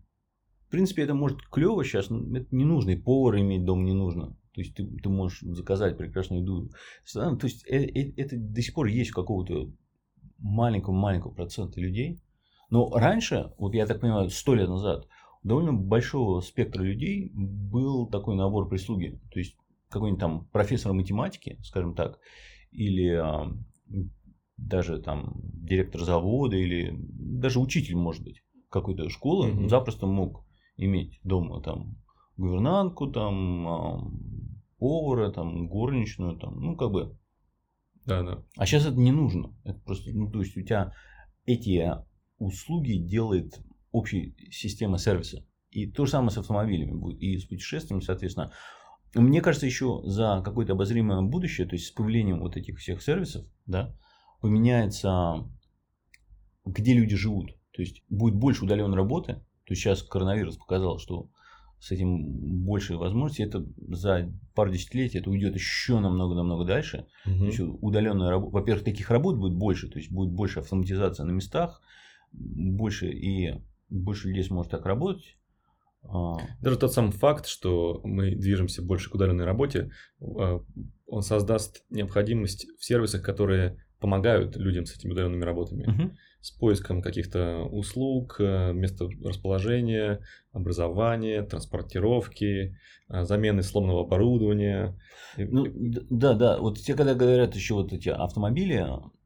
в 0.68 0.70
принципе 0.70 1.04
это 1.04 1.14
может 1.14 1.42
клево 1.50 1.86
сейчас, 1.86 2.10
но 2.10 2.38
это 2.38 2.54
не 2.54 2.66
нужно, 2.66 2.92
и 2.92 2.98
повара 2.98 3.40
иметь 3.40 3.64
дома 3.64 3.84
не 3.84 3.94
нужно. 3.94 4.36
То 4.58 4.62
есть 4.62 4.74
ты, 4.74 4.88
ты 4.88 5.08
можешь 5.08 5.42
заказать 5.42 6.00
прекрасную 6.00 6.42
еду. 6.42 6.72
То 7.14 7.38
есть 7.44 7.64
э- 7.68 7.86
э- 7.86 8.14
это 8.18 8.36
до 8.36 8.60
сих 8.60 8.74
пор 8.74 8.88
есть 8.88 9.12
у 9.12 9.14
какого-то 9.14 9.70
маленького-маленького 10.40 11.32
процента 11.32 11.80
людей. 11.80 12.24
Но 12.72 12.90
раньше, 12.90 13.54
вот 13.60 13.76
я 13.76 13.86
так 13.86 14.02
понимаю, 14.02 14.32
сто 14.32 14.56
лет 14.56 14.68
назад, 14.68 15.08
у 15.44 15.48
довольно 15.48 15.74
большого 15.74 16.42
спектра 16.42 16.82
людей 16.82 17.32
был 17.36 18.08
такой 18.08 18.36
набор 18.36 18.68
прислуги. 18.68 19.22
То 19.32 19.38
есть 19.38 19.56
какой-нибудь 19.90 20.20
там 20.20 20.46
профессор 20.48 20.92
математики, 20.94 21.60
скажем 21.62 21.94
так, 21.94 22.18
или 22.72 23.10
а, 23.10 23.56
даже 24.58 25.00
там 25.00 25.36
директор 25.44 26.02
завода, 26.02 26.56
или 26.58 26.96
даже 26.98 27.60
учитель, 27.60 27.96
может 27.96 28.24
быть, 28.24 28.42
какой-то 28.72 29.08
школы, 29.10 29.50
Мгм. 29.50 29.70
запросто 29.70 30.08
мог 30.08 30.44
иметь 30.78 31.20
дома 31.24 31.62
там 31.62 31.96
гувернантку, 32.38 33.08
там 33.08 33.68
а, 33.68 34.12
повара, 34.78 35.32
там 35.32 35.68
горничную, 35.68 36.38
там, 36.38 36.60
ну 36.60 36.76
как 36.76 36.92
бы 36.92 37.18
Да, 38.06 38.24
да. 38.24 38.44
А 38.58 38.66
сейчас 38.66 38.86
это 38.86 38.96
не 38.96 39.12
нужно. 39.12 39.56
Это 39.64 39.80
просто, 39.80 40.12
ну, 40.14 40.32
то 40.32 40.40
есть 40.40 40.56
у 40.56 40.62
тебя 40.62 40.94
эти 41.46 41.92
услуги 42.38 42.94
делает 42.94 43.60
общая 43.92 44.36
система 44.52 44.98
сервиса. 44.98 45.46
И 45.70 45.92
то 45.92 46.06
же 46.06 46.12
самое 46.12 46.32
с 46.32 46.38
автомобилями 46.38 46.94
будет, 46.94 47.20
и 47.22 47.38
с 47.38 47.46
путешествиями, 47.46 48.02
соответственно. 48.02 48.52
Мне 49.14 49.42
кажется, 49.42 49.66
еще 49.66 50.02
за 50.04 50.42
какое-то 50.44 50.74
обозримое 50.74 51.22
будущее, 51.22 51.68
то 51.68 51.76
есть 51.76 51.88
с 51.88 51.92
появлением 51.92 52.40
вот 52.40 52.58
этих 52.58 52.78
всех 52.78 53.02
сервисов, 53.02 53.46
да, 53.66 53.96
поменяется, 54.42 55.50
где 56.66 56.94
люди 56.94 57.16
живут. 57.16 57.52
То 57.72 57.82
есть 57.82 58.04
будет 58.10 58.36
больше 58.36 58.66
удаленной 58.66 58.98
работы. 58.98 59.36
То 59.66 59.74
есть 59.74 59.82
сейчас 59.82 60.04
коронавирус 60.04 60.58
показал, 60.58 61.00
что 61.00 61.30
с 61.80 61.92
этим 61.92 62.64
больше 62.66 62.98
возможностей. 62.98 63.44
Это 63.44 63.66
за 63.88 64.32
пару 64.56 64.72
десятилетий 64.72 65.20
это 65.20 65.30
уйдет 65.30 65.56
еще 65.56 66.00
намного-намного 66.00 66.66
дальше. 66.66 67.08
Мгм. 67.26 67.40
То 67.40 67.46
есть 67.46 67.60
удаленная 67.60 68.30
работа. 68.30 68.54
Во-первых, 68.54 68.84
таких 68.84 69.10
работ 69.12 69.38
будет 69.38 69.54
больше, 69.54 69.88
то 69.88 70.00
есть 70.00 70.12
будет 70.12 70.32
больше 70.32 70.60
автоматизация 70.60 71.26
на 71.26 71.32
местах, 71.32 71.82
больше 72.32 73.10
и 73.12 73.62
больше 73.90 74.30
людей 74.30 74.44
сможет 74.44 74.72
так 74.72 74.86
работать. 74.86 75.38
А, 76.04 76.38
Даже 76.62 76.78
тот 76.78 76.94
сам 76.94 77.12
факт, 77.12 77.48
что 77.48 78.02
мы 78.04 78.36
движемся 78.36 78.82
больше 78.82 79.10
к 79.10 79.16
удаленной 79.16 79.46
работе, 79.46 79.92
э, 80.22 80.60
он 81.08 81.22
создаст 81.22 81.84
необходимость 81.90 82.68
в 82.78 82.86
сервисах, 82.86 83.22
которые 83.22 83.84
помогают 84.00 84.56
людям 84.56 84.86
с 84.86 84.96
этими 84.96 85.12
удаленными 85.12 85.44
работами. 85.44 85.86
мгм. 85.86 86.18
С 86.42 86.52
поиском 86.52 87.02
каких-то 87.02 87.64
услуг, 87.64 88.38
э, 88.40 88.72
места 88.74 89.10
расположения, 89.24 90.22
образования, 90.52 91.44
транспортировки, 91.44 92.78
э, 93.10 93.24
замены 93.24 93.64
сломанного 93.64 94.02
оборудования. 94.02 94.98
Ну, 95.36 95.66
да, 96.10 96.34
да. 96.34 96.58
Вот 96.60 96.80
те, 96.80 96.94
когда 96.94 97.16
говорят 97.16 97.56
еще 97.56 97.74
вот 97.74 97.92
эти 97.92 98.10
автомобили, 98.10 98.86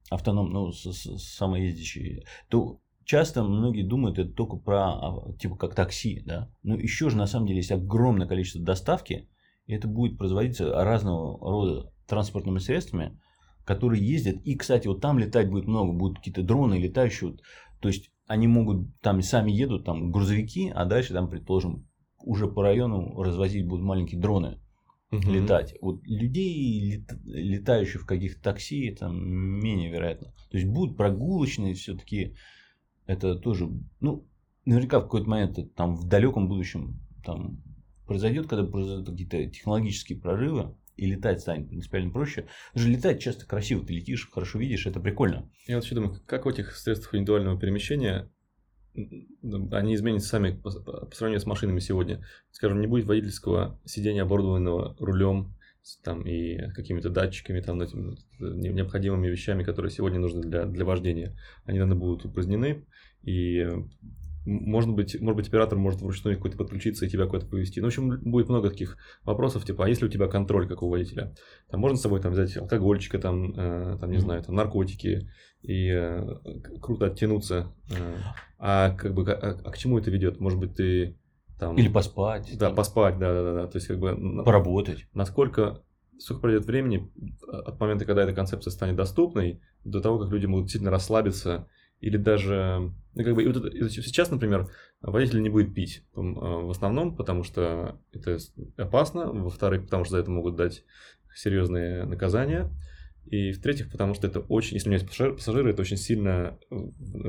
автоном, 0.09 0.51
ну, 0.51 0.71
самоездящие, 0.71 2.23
то 2.49 2.81
часто 3.05 3.43
многие 3.43 3.83
думают 3.83 4.19
это 4.19 4.31
только 4.31 4.57
про, 4.57 4.91
а, 4.91 5.33
типа, 5.39 5.55
как 5.55 5.75
такси, 5.75 6.21
да. 6.25 6.49
Но 6.63 6.75
еще 6.75 7.09
же, 7.09 7.17
на 7.17 7.27
самом 7.27 7.47
деле, 7.47 7.57
есть 7.57 7.71
огромное 7.71 8.27
количество 8.27 8.61
доставки, 8.61 9.29
и 9.67 9.73
это 9.73 9.87
будет 9.87 10.17
производиться 10.17 10.69
разного 10.83 11.39
рода 11.39 11.93
транспортными 12.07 12.59
средствами, 12.59 13.19
которые 13.65 14.05
ездят. 14.05 14.37
И, 14.43 14.55
кстати, 14.55 14.87
вот 14.87 15.01
там 15.01 15.19
летать 15.19 15.49
будет 15.49 15.67
много, 15.67 15.93
будут 15.93 16.17
какие-то 16.17 16.43
дроны 16.43 16.75
летающие. 16.75 17.31
вот. 17.31 17.41
То 17.79 17.87
есть, 17.87 18.11
они 18.27 18.47
могут, 18.47 18.87
там 19.01 19.21
сами 19.21 19.51
едут, 19.51 19.85
там 19.85 20.11
грузовики, 20.11 20.71
а 20.73 20.85
дальше 20.85 21.13
там, 21.13 21.29
предположим, 21.29 21.87
уже 22.23 22.47
по 22.47 22.63
району 22.63 23.21
развозить 23.21 23.67
будут 23.67 23.83
маленькие 23.83 24.21
дроны 24.21 24.59
Мгм. 25.11 25.29
летать. 25.33 25.75
Вот 25.81 26.01
людей, 26.05 26.79
лет- 26.79 27.19
летающих 27.25 28.03
в 28.03 28.05
каких-то 28.05 28.41
такси, 28.41 28.85
это 28.85 29.07
менее 29.09 29.91
вероятно. 29.91 30.27
То 30.49 30.57
есть 30.57 30.69
будут 30.69 30.95
прогулочные 30.95 31.73
все-таки. 31.73 32.35
Это 33.05 33.35
тоже, 33.35 33.69
ну, 33.99 34.25
наверняка 34.65 34.99
в 34.99 35.03
какой-то 35.03 35.29
момент, 35.29 35.57
это 35.57 35.69
там 35.69 35.95
в 35.95 36.07
далеком 36.07 36.47
будущем 36.47 36.99
там 37.25 37.61
произойдет, 38.07 38.47
когда 38.47 38.65
произойдут 38.65 39.09
какие-то 39.09 39.45
технологические 39.47 40.19
прорывы, 40.19 40.75
и 40.97 41.05
летать 41.05 41.41
станет 41.41 41.69
принципиально 41.69 42.11
проще. 42.11 42.47
Даже 42.73 42.89
летать 42.89 43.21
часто 43.21 43.45
красиво, 43.45 43.85
ты 43.85 43.93
летишь, 43.93 44.29
хорошо 44.29 44.59
видишь, 44.59 44.85
это 44.85 44.99
прикольно. 44.99 45.49
Я 45.67 45.75
вот 45.75 45.85
еще 45.85 45.95
думаю, 45.95 46.19
как 46.25 46.45
в 46.45 46.49
этих 46.49 46.75
средствах 46.75 47.15
индивидуального 47.15 47.59
перемещения 47.59 48.29
они 48.93 49.95
изменятся 49.95 50.27
сами 50.27 50.51
по, 50.51 50.69
по- 50.71 51.09
сравнению 51.13 51.39
с 51.39 51.45
машинами 51.45 51.79
сегодня. 51.79 52.25
Скажем, 52.51 52.81
не 52.81 52.87
будет 52.87 53.05
водительского 53.05 53.79
сидения, 53.85 54.23
оборудованного 54.23 54.95
рулем 54.99 55.55
там, 56.03 56.21
и 56.27 56.69
какими-то 56.73 57.09
датчиками, 57.09 57.61
там, 57.61 57.81
этим, 57.81 58.11
э, 58.11 58.15
не- 58.39 58.69
необходимыми 58.69 59.27
вещами, 59.27 59.63
которые 59.63 59.91
сегодня 59.91 60.19
нужны 60.19 60.41
для, 60.41 60.65
для 60.65 60.85
вождения. 60.85 61.37
Они, 61.65 61.79
наверное, 61.79 61.99
будут 61.99 62.25
упразднены, 62.25 62.85
и 63.23 63.65
может 64.45 64.91
быть, 64.91 65.19
может 65.21 65.37
быть, 65.37 65.47
оператор 65.47 65.77
может 65.77 66.01
вручную 66.01 66.35
какой-то 66.37 66.57
подключиться 66.57 67.05
и 67.05 67.09
тебя 67.09 67.25
куда-то 67.27 67.47
повезти. 67.47 67.79
Ну, 67.79 67.87
в 67.87 67.89
общем, 67.89 68.19
будет 68.21 68.49
много 68.49 68.69
таких 68.69 68.97
вопросов, 69.23 69.65
типа, 69.65 69.85
а 69.85 69.89
если 69.89 70.05
у 70.05 70.09
тебя 70.09 70.27
контроль, 70.27 70.67
как 70.67 70.81
у 70.81 70.89
водителя? 70.89 71.35
Там 71.69 71.79
можно 71.79 71.97
с 71.97 72.01
собой 72.01 72.21
там, 72.21 72.33
взять 72.33 72.57
алкогольчика, 72.57 73.19
там, 73.19 73.53
э, 73.55 73.97
там 73.99 74.09
не 74.11 74.17
знаю, 74.17 74.43
там, 74.43 74.55
наркотики, 74.55 75.29
и 75.61 75.89
э, 75.89 76.39
круто 76.81 77.05
оттянуться. 77.05 77.73
э. 77.91 78.17
А 78.57 78.91
как 78.91 79.13
бы, 79.13 79.31
а, 79.31 79.59
а 79.63 79.71
к 79.71 79.77
чему 79.77 79.99
это 79.99 80.09
ведет? 80.09 80.39
Может 80.39 80.59
быть, 80.59 80.75
ты 80.75 81.17
там... 81.59 81.77
Или 81.77 81.89
поспать, 81.89 82.49
Да, 82.57 82.67
там, 82.67 82.75
поспать, 82.75 83.19
да, 83.19 83.33
да, 83.33 83.43
да, 83.43 83.53
да. 83.53 83.67
То 83.67 83.77
есть, 83.77 83.87
как 83.87 83.99
бы, 83.99 84.43
поработать. 84.43 85.05
насколько, 85.13 85.83
сколько 86.17 86.41
пройдет 86.41 86.65
времени 86.65 87.11
э, 87.47 87.55
от 87.55 87.79
момента, 87.79 88.05
когда 88.05 88.23
эта 88.23 88.33
концепция 88.33 88.71
станет 88.71 88.95
доступной, 88.95 89.61
до 89.83 90.01
того, 90.01 90.17
как 90.17 90.31
люди 90.31 90.47
могут 90.47 90.65
действительно 90.65 90.91
расслабиться, 90.91 91.67
или 92.01 92.17
даже, 92.17 92.91
ну, 93.15 93.23
как 93.23 93.35
бы, 93.35 93.43
и 93.43 93.47
вот 93.47 93.57
это- 93.57 93.89
сейчас, 93.89 94.29
например, 94.31 94.69
водитель 95.01 95.41
не 95.41 95.49
будет 95.49 95.73
пить 95.73 96.03
э, 96.15 96.19
в 96.21 96.69
основном, 96.69 97.15
потому 97.15 97.43
что 97.43 97.99
это 98.11 98.37
опасно, 98.77 99.31
во-вторых, 99.31 99.83
потому 99.85 100.03
что 100.03 100.15
за 100.15 100.21
это 100.21 100.31
могут 100.31 100.55
дать 100.55 100.83
серьезные 101.35 102.03
наказания, 102.05 102.69
и 103.25 103.51
в-третьих, 103.51 103.89
потому 103.91 104.13
что 104.13 104.27
это 104.27 104.39
очень, 104.41 104.75
если 104.75 104.89
у 104.89 104.91
меня 104.91 104.99
есть 105.01 105.09
пассажир- 105.11 105.35
пассажиры, 105.35 105.71
это 105.71 105.81
очень 105.81 105.97
сильно 105.97 106.57
э, 106.69 106.75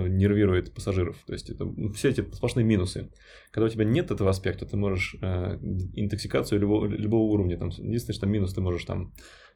нервирует 0.08 0.74
пассажиров. 0.74 1.16
То 1.26 1.32
есть 1.32 1.50
это 1.50 1.64
ну, 1.64 1.92
все 1.92 2.08
эти 2.08 2.22
сплошные 2.32 2.64
минусы. 2.64 3.10
Когда 3.50 3.66
у 3.66 3.68
тебя 3.68 3.84
нет 3.84 4.10
этого 4.10 4.30
аспекта, 4.30 4.66
ты 4.66 4.76
можешь 4.76 5.14
э, 5.22 5.58
интоксикацию 5.94 6.60
любого, 6.60 6.86
любого 6.86 7.30
уровня. 7.32 7.56
Там, 7.58 7.68
единственное, 7.68 8.16
что 8.16 8.26
минус, 8.26 8.54
ты 8.54 8.60
можешь 8.60 8.84
там, 8.84 9.12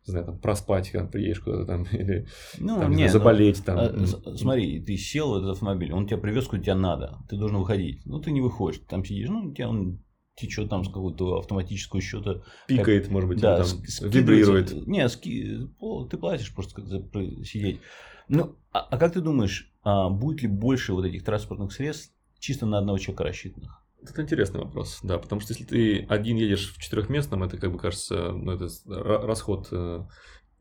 не 0.06 0.10
знаю, 0.12 0.26
там, 0.26 0.38
проспать, 0.38 0.90
когда 0.90 1.08
приедешь 1.08 1.40
куда-то 1.40 1.66
там, 1.66 1.82
или 1.92 2.26
Ну, 2.60 2.78
там, 2.80 2.90
не 2.90 2.96
не, 2.98 3.02
ну, 3.04 3.08
заболеть 3.10 3.64
там. 3.64 3.78
А, 3.78 4.06
с- 4.06 4.38
Смотри, 4.38 4.80
ты 4.80 4.96
сел 4.96 5.30
в 5.32 5.38
этот 5.38 5.50
автомобиль, 5.52 5.92
он 5.92 6.06
тебя 6.06 6.18
привез, 6.18 6.46
куда 6.46 6.62
тебе 6.62 6.74
надо, 6.74 7.18
ты 7.28 7.36
должен 7.36 7.58
выходить. 7.58 8.02
Ну, 8.04 8.20
ты 8.20 8.30
не 8.30 8.40
выходишь, 8.40 8.80
ты 8.80 8.86
там 8.86 9.04
сидишь, 9.04 9.28
ну, 9.28 9.52
тебя 9.52 9.68
он 9.68 10.00
течет 10.36 10.68
там 10.68 10.84
с 10.84 10.88
какого-то 10.88 11.38
автоматического 11.38 12.00
счета. 12.00 12.42
Пикает, 12.68 13.10
может 13.10 13.28
быть, 13.28 13.40
да, 13.40 13.56
там 13.56 13.66
скидывается. 13.66 14.08
вибрирует. 14.08 14.86
Не, 14.86 15.08
ски- 15.08 15.68
ты 16.10 16.18
платишь 16.18 16.54
просто 16.54 16.74
как 16.76 16.86
за 16.86 17.02
сидеть. 17.44 17.80
Ну, 18.28 18.56
а, 18.72 18.80
а 18.80 18.98
как 18.98 19.12
ты 19.12 19.20
думаешь, 19.20 19.72
а 19.82 20.10
будет 20.10 20.42
ли 20.42 20.48
больше 20.48 20.92
вот 20.92 21.04
этих 21.04 21.24
транспортных 21.24 21.72
средств 21.72 22.12
чисто 22.38 22.66
на 22.66 22.78
одного 22.78 22.98
человека 22.98 23.24
рассчитанных? 23.24 23.82
Это 24.02 24.22
интересный 24.22 24.60
вопрос, 24.60 25.00
да, 25.02 25.18
потому 25.18 25.40
что 25.40 25.52
если 25.52 25.64
ты 25.64 26.06
один 26.08 26.36
едешь 26.36 26.72
в 26.72 26.80
четырехместном, 26.80 27.42
это 27.42 27.56
как 27.56 27.72
бы 27.72 27.78
кажется, 27.78 28.32
ну, 28.32 28.52
это 28.52 28.68
расход 28.86 29.68
э, 29.72 30.04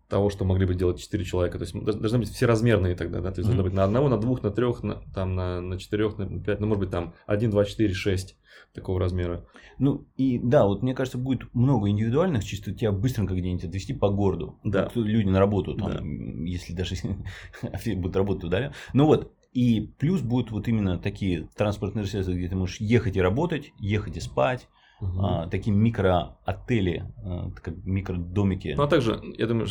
того, 0.07 0.29
что 0.29 0.45
могли 0.45 0.65
бы 0.65 0.75
делать 0.75 0.99
четыре 0.99 1.23
человека. 1.25 1.57
То 1.57 1.63
есть 1.63 1.73
должны 1.73 2.19
быть 2.19 2.29
все 2.29 2.45
размерные 2.45 2.95
тогда, 2.95 3.21
да, 3.21 3.31
то 3.31 3.39
есть 3.39 3.47
должно 3.49 3.63
Мгм. 3.63 3.69
быть 3.71 3.73
на 3.77 3.83
одного, 3.83 4.09
на 4.09 4.17
двух, 4.17 4.43
на 4.43 4.51
трех, 4.51 4.83
на, 4.83 5.01
там 5.13 5.35
на, 5.35 5.61
на 5.61 5.79
четырех, 5.79 6.17
на 6.17 6.39
пять, 6.39 6.59
ну, 6.59 6.67
может 6.67 6.79
быть, 6.79 6.91
там 6.91 7.13
один, 7.25 7.49
два, 7.49 7.65
четыре, 7.65 7.93
шесть 7.93 8.37
такого 8.73 8.99
размера. 8.99 9.45
Ну, 9.79 10.05
и 10.15 10.37
да, 10.37 10.65
вот 10.65 10.83
мне 10.83 10.93
кажется, 10.93 11.17
будет 11.17 11.53
много 11.53 11.89
индивидуальных, 11.89 12.43
чисто 12.43 12.73
тебя 12.73 12.91
быстренько 12.91 13.33
где-нибудь 13.33 13.63
отвезти 13.65 13.93
по 13.93 14.09
городу. 14.09 14.59
Да. 14.63 14.89
Вот 14.93 15.05
люди 15.05 15.27
на 15.27 15.39
работу, 15.39 15.75
там, 15.75 15.91
Да. 15.91 16.01
если 16.45 16.73
даже 16.73 16.95
будут 17.95 18.15
работать 18.15 18.43
удаленно. 18.43 18.73
Ну 18.93 19.05
вот, 19.05 19.33
и 19.53 19.93
плюс 19.97 20.21
будут 20.21 20.51
вот 20.51 20.67
именно 20.67 20.99
такие 20.99 21.47
транспортные 21.55 22.05
средства, 22.05 22.33
где 22.33 22.47
ты 22.49 22.55
можешь 22.55 22.79
ехать 22.79 23.15
и 23.15 23.21
работать, 23.21 23.71
ехать 23.79 24.17
и 24.17 24.19
спать, 24.19 24.67
а, 25.01 25.47
такие 25.47 25.75
микроотели, 25.75 27.03
а, 27.23 27.51
как 27.51 27.75
микродомики. 27.83 28.73
Ну, 28.75 28.83
а 28.83 28.87
также, 28.87 29.21
я 29.37 29.47
думаю, 29.47 29.67
э, 29.67 29.69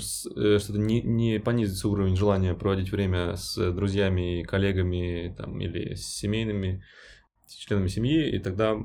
что 0.59 0.73
это 0.73 0.79
не, 0.79 1.03
не 1.03 1.41
понизится 1.41 1.89
уровень 1.89 2.17
желания 2.17 2.55
проводить 2.55 2.93
время 2.93 3.37
с 3.37 3.73
друзьями, 3.73 4.43
коллегами 4.43 5.35
там, 5.37 5.61
или 5.61 5.95
с 5.95 6.07
семейными 6.07 6.83
с 7.47 7.55
членами 7.55 7.89
семьи, 7.89 8.31
и 8.31 8.39
тогда 8.39 8.77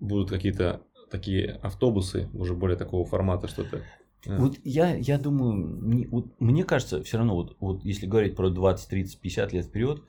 будут 0.00 0.30
какие-то 0.30 0.82
такие 1.10 1.52
автобусы 1.62 2.28
уже 2.34 2.54
более 2.54 2.76
такого 2.76 3.04
формата, 3.04 3.48
что-то. 3.48 3.82
э, 4.26 4.38
Вот 4.38 4.56
я, 4.64 4.94
я 4.96 5.18
думаю, 5.18 5.80
не- 5.82 6.06
вот 6.06 6.38
мне 6.40 6.64
кажется, 6.64 7.02
все 7.02 7.18
равно, 7.18 7.34
вот, 7.36 7.56
вот 7.60 7.84
если 7.84 8.06
говорить 8.06 8.36
про 8.36 8.50
20, 8.50 8.88
30, 8.90 9.20
50 9.20 9.52
лет 9.52 9.66
вперед, 9.66 10.02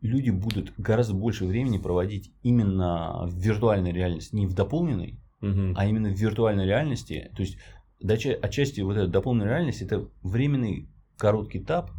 люди 0.00 0.30
будут 0.30 0.72
гораздо 0.76 1.14
больше 1.14 1.46
времени 1.46 1.78
проводить 1.78 2.32
именно 2.42 3.26
в 3.26 3.34
виртуальной 3.38 3.92
реальности, 3.92 4.34
не 4.36 4.46
в 4.46 4.54
дополненной, 4.54 5.18
а 5.76 5.86
именно 5.86 6.08
в 6.08 6.18
виртуальной 6.18 6.66
реальности. 6.66 7.30
То 7.36 7.42
есть, 7.42 7.58
отчасти 8.42 8.80
вот 8.80 8.96
эта 8.96 9.08
дополненная 9.08 9.48
реальность 9.48 9.82
это 9.82 10.08
временный 10.22 10.88
короткий 11.16 11.58
этап 11.58 11.90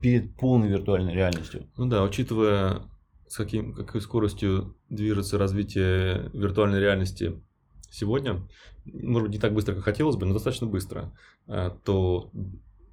перед 0.00 0.36
полной 0.36 0.68
виртуальной 0.68 1.14
реальностью. 1.14 1.66
Ну 1.76 1.86
да, 1.86 2.02
учитывая, 2.02 2.82
с 3.26 3.36
каким, 3.36 3.72
какой 3.72 4.00
скоростью 4.00 4.76
движется 4.88 5.38
развитие 5.38 6.30
виртуальной 6.32 6.80
реальности 6.80 7.40
сегодня, 7.90 8.46
может 8.84 9.28
быть, 9.28 9.36
не 9.36 9.40
так 9.40 9.54
быстро, 9.54 9.74
как 9.74 9.84
хотелось 9.84 10.16
бы, 10.16 10.26
но 10.26 10.34
достаточно 10.34 10.66
быстро, 10.66 11.12
э, 11.46 11.70
то 11.84 12.30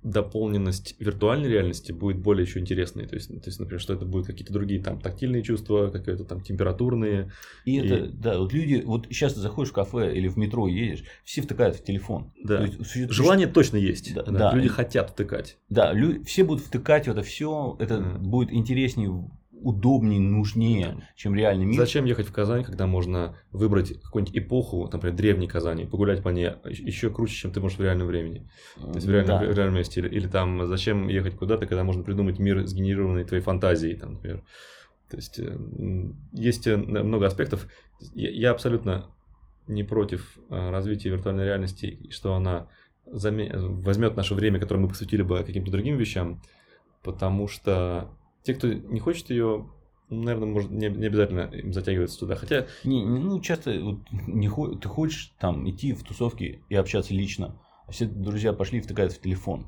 дополненность 0.04 0.96
виртуальной 1.00 1.50
реальности 1.50 1.92
будет 1.92 2.18
более 2.18 2.46
еще 2.46 2.60
интересной. 2.60 3.08
То 3.08 3.16
есть, 3.16 3.30
то 3.30 3.46
есть 3.46 3.60
например, 3.60 3.82
что 3.82 3.94
это 3.94 4.06
будут 4.06 4.28
какие-то 4.28 4.54
другие 4.54 4.82
там 4.82 5.00
тактильные 5.00 5.44
чувства, 5.44 5.90
какие-то 5.90 6.26
там 6.26 6.42
температурные. 6.42 7.32
И, 7.66 7.78
и 7.78 7.80
это, 7.80 8.08
да, 8.08 8.40
вот 8.40 8.54
люди, 8.54 8.84
вот 8.86 9.08
сейчас 9.08 9.34
ты 9.34 9.40
заходишь 9.40 9.72
в 9.72 9.74
кафе 9.74 10.16
или 10.16 10.28
в 10.28 10.38
метро 10.38 10.68
едешь, 10.68 11.04
все 11.24 11.42
втыкают 11.42 11.78
в 11.78 11.84
телефон. 11.84 12.32
Да. 12.44 12.64
есть, 12.64 13.12
Желание 13.12 13.48
что... 13.48 13.56
точно 13.56 13.78
есть. 13.78 14.14
Да, 14.14 14.24
да. 14.24 14.54
Люди 14.54 14.68
хотят 14.68 15.12
втыкать. 15.12 15.58
Да, 15.70 15.94
лю... 15.94 16.24
все 16.26 16.44
будут 16.44 16.66
втыкать 16.66 17.08
в 17.08 17.12
это 17.12 17.24
все, 17.24 17.78
это 17.80 17.96
mm. 17.96 18.18
будет 18.20 18.52
интереснее 18.52 19.30
удобнее, 19.64 20.20
нужнее, 20.20 21.08
чем 21.16 21.36
реальный 21.36 21.66
мир. 21.66 21.80
Зачем 21.80 22.06
ехать 22.06 22.28
в 22.28 22.32
Казань, 22.32 22.64
когда 22.64 22.86
можно 22.86 23.38
выбрать 23.52 24.00
какую-нибудь 24.02 24.38
эпоху, 24.38 24.90
например, 24.92 25.16
древней 25.16 25.48
Казани, 25.48 25.86
погулять 25.86 26.22
по 26.22 26.30
ней 26.30 26.52
еще 26.66 27.10
круче, 27.10 27.36
чем 27.36 27.52
ты 27.52 27.62
можешь 27.62 27.78
в 27.78 27.82
реальном 27.82 28.08
времени, 28.08 28.48
то 28.80 28.92
есть 28.94 29.08
в 29.08 29.10
реальном, 29.10 29.40
да. 29.40 29.48
в 29.48 29.56
реальном 29.56 29.76
месте. 29.76 30.02
Или, 30.02 30.10
или 30.10 30.28
там 30.28 30.68
зачем 30.68 31.08
ехать 31.08 31.36
куда-то, 31.36 31.66
когда 31.66 31.84
можно 31.84 32.04
придумать 32.04 32.40
мир, 32.40 32.66
сгенерированный 32.66 33.24
твоей 33.24 33.44
фантазией, 33.44 33.96
там, 33.96 34.14
например. 34.14 34.44
То 35.10 35.18
есть 35.18 35.40
э, 35.40 35.58
есть 36.32 36.68
э, 36.68 36.76
много 36.76 37.28
аспектов. 37.28 37.68
Я 38.14 38.52
абсолютно 38.52 39.12
не 39.68 39.84
против 39.84 40.38
э, 40.50 40.70
развития 40.72 41.10
виртуальной 41.10 41.46
реальности, 41.46 42.10
что 42.10 42.34
она 42.34 42.68
возьмет 43.06 44.16
наше 44.16 44.34
время, 44.34 44.60
которое 44.60 44.80
мы 44.82 44.88
посвятили 44.88 45.22
бы 45.22 45.44
каким-то 45.44 45.72
другим 45.72 45.98
вещам, 45.98 46.42
потому 47.04 47.48
что 47.48 48.10
те, 48.44 48.54
кто 48.54 48.72
не 48.72 49.00
хочет 49.00 49.30
ее, 49.30 49.68
наверное, 50.10 50.48
может 50.48 50.72
не, 50.72 50.90
не 50.90 51.08
обязательно 51.08 51.50
затягиваться 51.72 52.20
туда. 52.20 52.36
Хотя. 52.36 52.68
Не, 52.84 53.04
не 53.04 53.20
ну, 53.20 53.40
часто 53.42 53.80
вот, 53.80 54.00
не, 54.12 54.50
ты 54.50 54.88
хочешь 54.88 55.34
там 55.40 55.70
идти 55.70 55.94
в 55.94 56.04
тусовки 56.04 56.62
и 56.70 56.76
общаться 56.76 57.14
лично, 57.14 57.56
а 57.88 57.92
все 57.92 58.06
друзья 58.06 58.54
пошли 58.54 58.80
и 58.80 58.82
втыкают 58.82 59.14
в 59.14 59.22
телефон. 59.22 59.68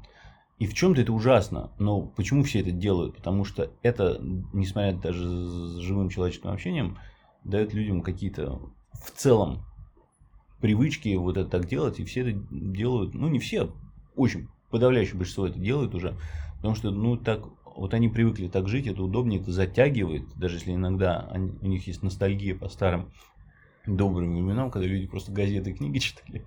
И 0.58 0.68
в 0.68 0.74
чем-то 0.74 1.02
это 1.02 1.12
ужасно, 1.12 1.72
но 1.80 2.02
почему 2.02 2.44
все 2.44 2.62
это 2.62 2.72
делают? 2.72 3.18
Потому 3.18 3.44
что 3.44 3.72
это, 3.82 4.22
несмотря 4.54 4.94
даже 4.94 5.28
с 5.28 5.78
живым 5.80 6.10
человеческим 6.10 6.50
общением, 6.50 6.98
дает 7.44 7.74
людям 7.74 8.02
какие-то 8.02 8.62
в 8.94 9.12
целом 9.12 9.66
привычки 10.62 11.14
вот 11.16 11.38
это 11.38 11.50
так 11.50 11.68
делать, 11.68 12.00
и 12.00 12.06
все 12.06 12.22
это 12.22 12.40
делают, 12.50 13.14
ну 13.14 13.28
не 13.28 13.40
все, 13.40 13.70
очень 14.16 14.48
подавляющее 14.72 15.16
большинство 15.16 15.46
это 15.46 15.60
делают 15.60 15.94
уже, 15.94 16.18
потому 16.58 16.76
что, 16.76 16.90
ну 16.90 17.18
так 17.18 17.42
вот 17.76 17.94
они 17.94 18.10
привыкли 18.10 18.48
так 18.48 18.68
жить, 18.68 18.88
это 18.88 19.04
удобнее, 19.04 19.42
это 19.42 19.52
затягивает, 19.52 20.24
даже 20.36 20.58
если 20.58 20.74
иногда 20.74 21.28
они, 21.32 21.52
у 21.62 21.68
них 21.68 21.88
есть 21.88 22.04
ностальгия 22.04 22.56
по 22.56 22.70
старым 22.70 23.12
добрым 23.86 24.34
временам, 24.34 24.72
когда 24.72 24.88
люди 24.88 25.08
просто 25.08 25.32
газеты 25.32 25.72
и 25.72 25.74
книги 25.74 25.98
читали 26.00 26.46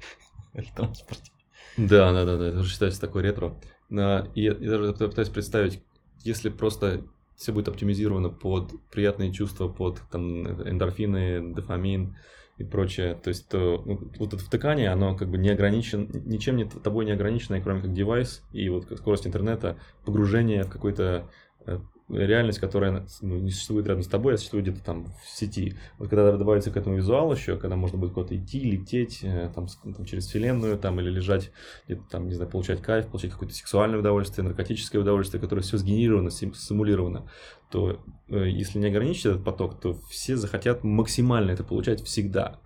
в 0.55 0.75
транспорте. 0.75 1.31
Да, 1.77 2.13
да, 2.13 2.25
да, 2.25 2.37
да, 2.37 2.49
это 2.49 2.61
уже 2.61 2.71
считается 2.71 3.01
такой 3.01 3.23
ретро. 3.23 3.55
И 3.91 3.95
я, 4.43 4.53
я 4.53 4.71
даже 4.71 4.93
пытаюсь 4.93 5.29
представить, 5.29 5.83
если 6.25 6.49
просто 6.49 7.05
все 7.37 7.53
будет 7.53 7.69
оптимизировано 7.69 8.31
под 8.31 8.73
приятные 8.91 9.33
чувства, 9.33 9.69
под 9.69 10.03
там, 10.11 10.45
эндорфины, 10.69 11.55
дофамин, 11.55 12.17
и 12.59 12.65
прочее. 12.65 13.15
То 13.15 13.29
есть 13.29 13.49
то, 13.49 13.83
ну, 13.85 14.11
вот 14.19 14.35
это 14.35 14.43
втыкание, 14.43 14.91
оно 14.91 15.17
как 15.17 15.29
бы 15.29 15.39
не 15.39 15.51
ограничен, 15.51 16.11
ничем 16.27 16.57
не, 16.57 16.65
тобой 16.65 17.05
не 17.05 17.13
ограничено, 17.13 17.61
кроме 17.61 17.83
как 17.83 17.93
девайс 17.93 18.43
и 18.53 18.69
вот 18.69 18.87
скорость 18.99 19.27
интернета, 19.27 19.79
погружение 20.05 20.65
в 20.65 20.71
какой-то 20.71 21.31
э, 21.67 21.79
реальность, 22.09 22.59
которая 22.59 23.07
ну, 23.21 23.39
не 23.39 23.51
существует 23.51 23.87
рядом 23.87 24.03
с 24.03 24.09
тобой, 24.09 24.35
а 24.35 24.37
существует 24.37 24.67
где-то 24.67 24.85
там 24.85 25.07
в 25.23 25.29
сети. 25.29 25.77
Вот 25.99 26.09
когда 26.09 26.37
добавится 26.37 26.71
к 26.71 26.77
этому 26.77 26.97
визуал 26.97 27.33
еще, 27.33 27.57
когда 27.57 27.77
можно 27.77 27.99
будет 27.99 28.13
куда-то 28.13 28.37
идти, 28.37 28.61
лететь 28.61 29.21
э, 29.23 29.51
там, 29.55 29.67
там, 29.83 30.05
через 30.05 30.27
вселенную, 30.27 30.79
там, 30.79 31.01
или 31.01 31.11
лежать 31.11 31.51
где-то 31.87 32.03
там, 32.11 32.29
не 32.29 32.35
знаю, 32.35 32.51
получать 32.51 32.81
кайф, 32.81 33.09
получать 33.09 33.33
какое-то 33.33 33.55
сексуальное 33.55 33.99
удовольствие, 33.99 34.45
наркотическое 34.47 35.01
удовольствие, 35.01 35.41
которое 35.41 35.63
все 35.63 35.77
сгенерировано, 35.77 36.31
симулировано, 36.31 37.29
то 37.71 38.01
э, 38.29 38.49
если 38.49 38.79
не 38.79 38.87
ограничить 38.87 39.27
этот 39.27 39.45
поток, 39.45 39.81
то 39.81 39.95
все 40.09 40.37
захотят 40.37 40.85
максимально 40.85 41.51
это 41.51 41.65
получать 41.65 42.03
всегда. 42.03 42.59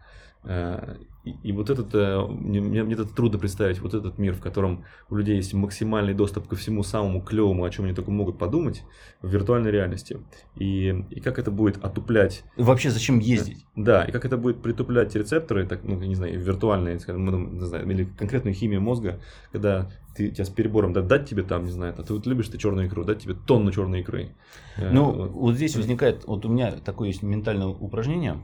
Э, 0.45 0.97
и, 1.25 1.37
и 1.45 1.53
вот 1.53 1.71
этот, 1.71 1.95
э, 1.95 2.21
мне, 2.27 2.61
мне 2.61 2.95
это 2.95 3.05
трудно 3.05 3.39
представить, 3.39 3.81
вот 3.81 3.95
этот 3.95 4.19
мир, 4.19 4.35
в 4.35 4.41
котором 4.41 4.85
у 5.09 5.15
людей 5.15 5.37
есть 5.37 5.55
максимальный 5.55 6.15
доступ 6.15 6.49
ко 6.49 6.57
всему 6.57 6.83
самому 6.83 7.21
клевому, 7.23 7.65
о 7.65 7.71
чем 7.71 7.85
они 7.85 7.95
только 7.95 8.11
могут 8.11 8.39
подумать, 8.39 8.83
в 9.21 9.29
виртуальной 9.29 9.71
реальности. 9.71 10.19
И, 10.57 10.89
и 11.11 11.21
как 11.21 11.39
это 11.39 11.53
будет 11.53 11.83
отуплять... 11.85 12.43
Вообще 12.57 12.91
зачем 12.91 13.21
ездить? 13.21 13.65
Да, 13.77 14.05
и 14.05 14.11
как 14.11 14.25
это 14.25 14.37
будет 14.37 14.63
притуплять 14.63 15.15
рецепторы, 15.15 15.65
так, 15.65 15.85
ну, 15.85 15.97
не 15.97 16.17
знаю, 16.17 16.41
виртуальные, 16.41 16.99
скажем, 16.99 17.25
ну, 17.25 17.39
не 17.39 17.67
знаю, 17.67 17.89
или 17.89 18.05
конкретную 18.05 18.55
химию 18.55 18.81
мозга, 18.81 19.21
когда 19.53 19.91
ты 20.17 20.29
тебя 20.31 20.45
с 20.45 20.51
перебором, 20.51 20.93
да, 20.93 21.03
дать 21.03 21.29
тебе 21.29 21.45
там, 21.45 21.65
не 21.65 21.71
знаю, 21.71 21.95
а 21.97 22.03
ты 22.03 22.13
вот 22.15 22.27
любишь 22.27 22.49
ты 22.49 22.59
черную 22.59 22.89
икру, 22.89 23.05
дать 23.05 23.21
тебе 23.21 23.35
тонну 23.35 23.71
черной 23.71 24.01
икры. 24.01 24.35
Ну, 24.77 25.13
вот. 25.13 25.31
вот 25.31 25.55
здесь 25.55 25.77
возникает, 25.77 26.25
вот 26.27 26.45
у 26.45 26.49
меня 26.49 26.73
такое 26.73 27.09
есть 27.09 27.23
ментальное 27.23 27.69
упражнение, 27.69 28.41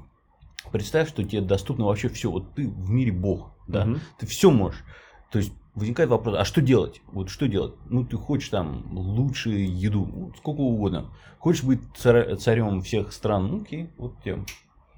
Представь, 0.71 1.09
что 1.09 1.25
тебе 1.25 1.41
доступно 1.41 1.87
вообще 1.87 2.09
все. 2.09 2.31
Вот 2.31 2.55
ты 2.55 2.69
в 2.69 2.91
мире 2.91 3.13
бог, 3.13 3.53
да, 3.67 3.85
угу. 3.85 3.99
ты 4.19 4.27
все 4.27 4.51
можешь. 4.51 4.85
То 5.31 5.39
есть 5.39 5.53
возникает 5.75 6.11
вопрос, 6.11 6.37
а 6.39 6.45
что 6.45 6.61
делать? 6.61 7.01
Вот 7.13 7.31
что 7.31 7.49
делать? 7.49 7.75
Ну, 7.89 8.05
ты 8.05 8.17
хочешь 8.17 8.49
там 8.49 8.85
лучшую 8.93 9.75
еду, 9.75 10.07
ну, 10.07 10.33
сколько 10.37 10.61
угодно. 10.61 11.11
Хочешь 11.39 11.65
быть 11.65 11.81
царем 11.95 12.83
всех 12.83 13.13
стран, 13.13 13.49
ну 13.49 13.63
окей, 13.63 13.91
вот 13.97 14.21
тебе. 14.23 14.45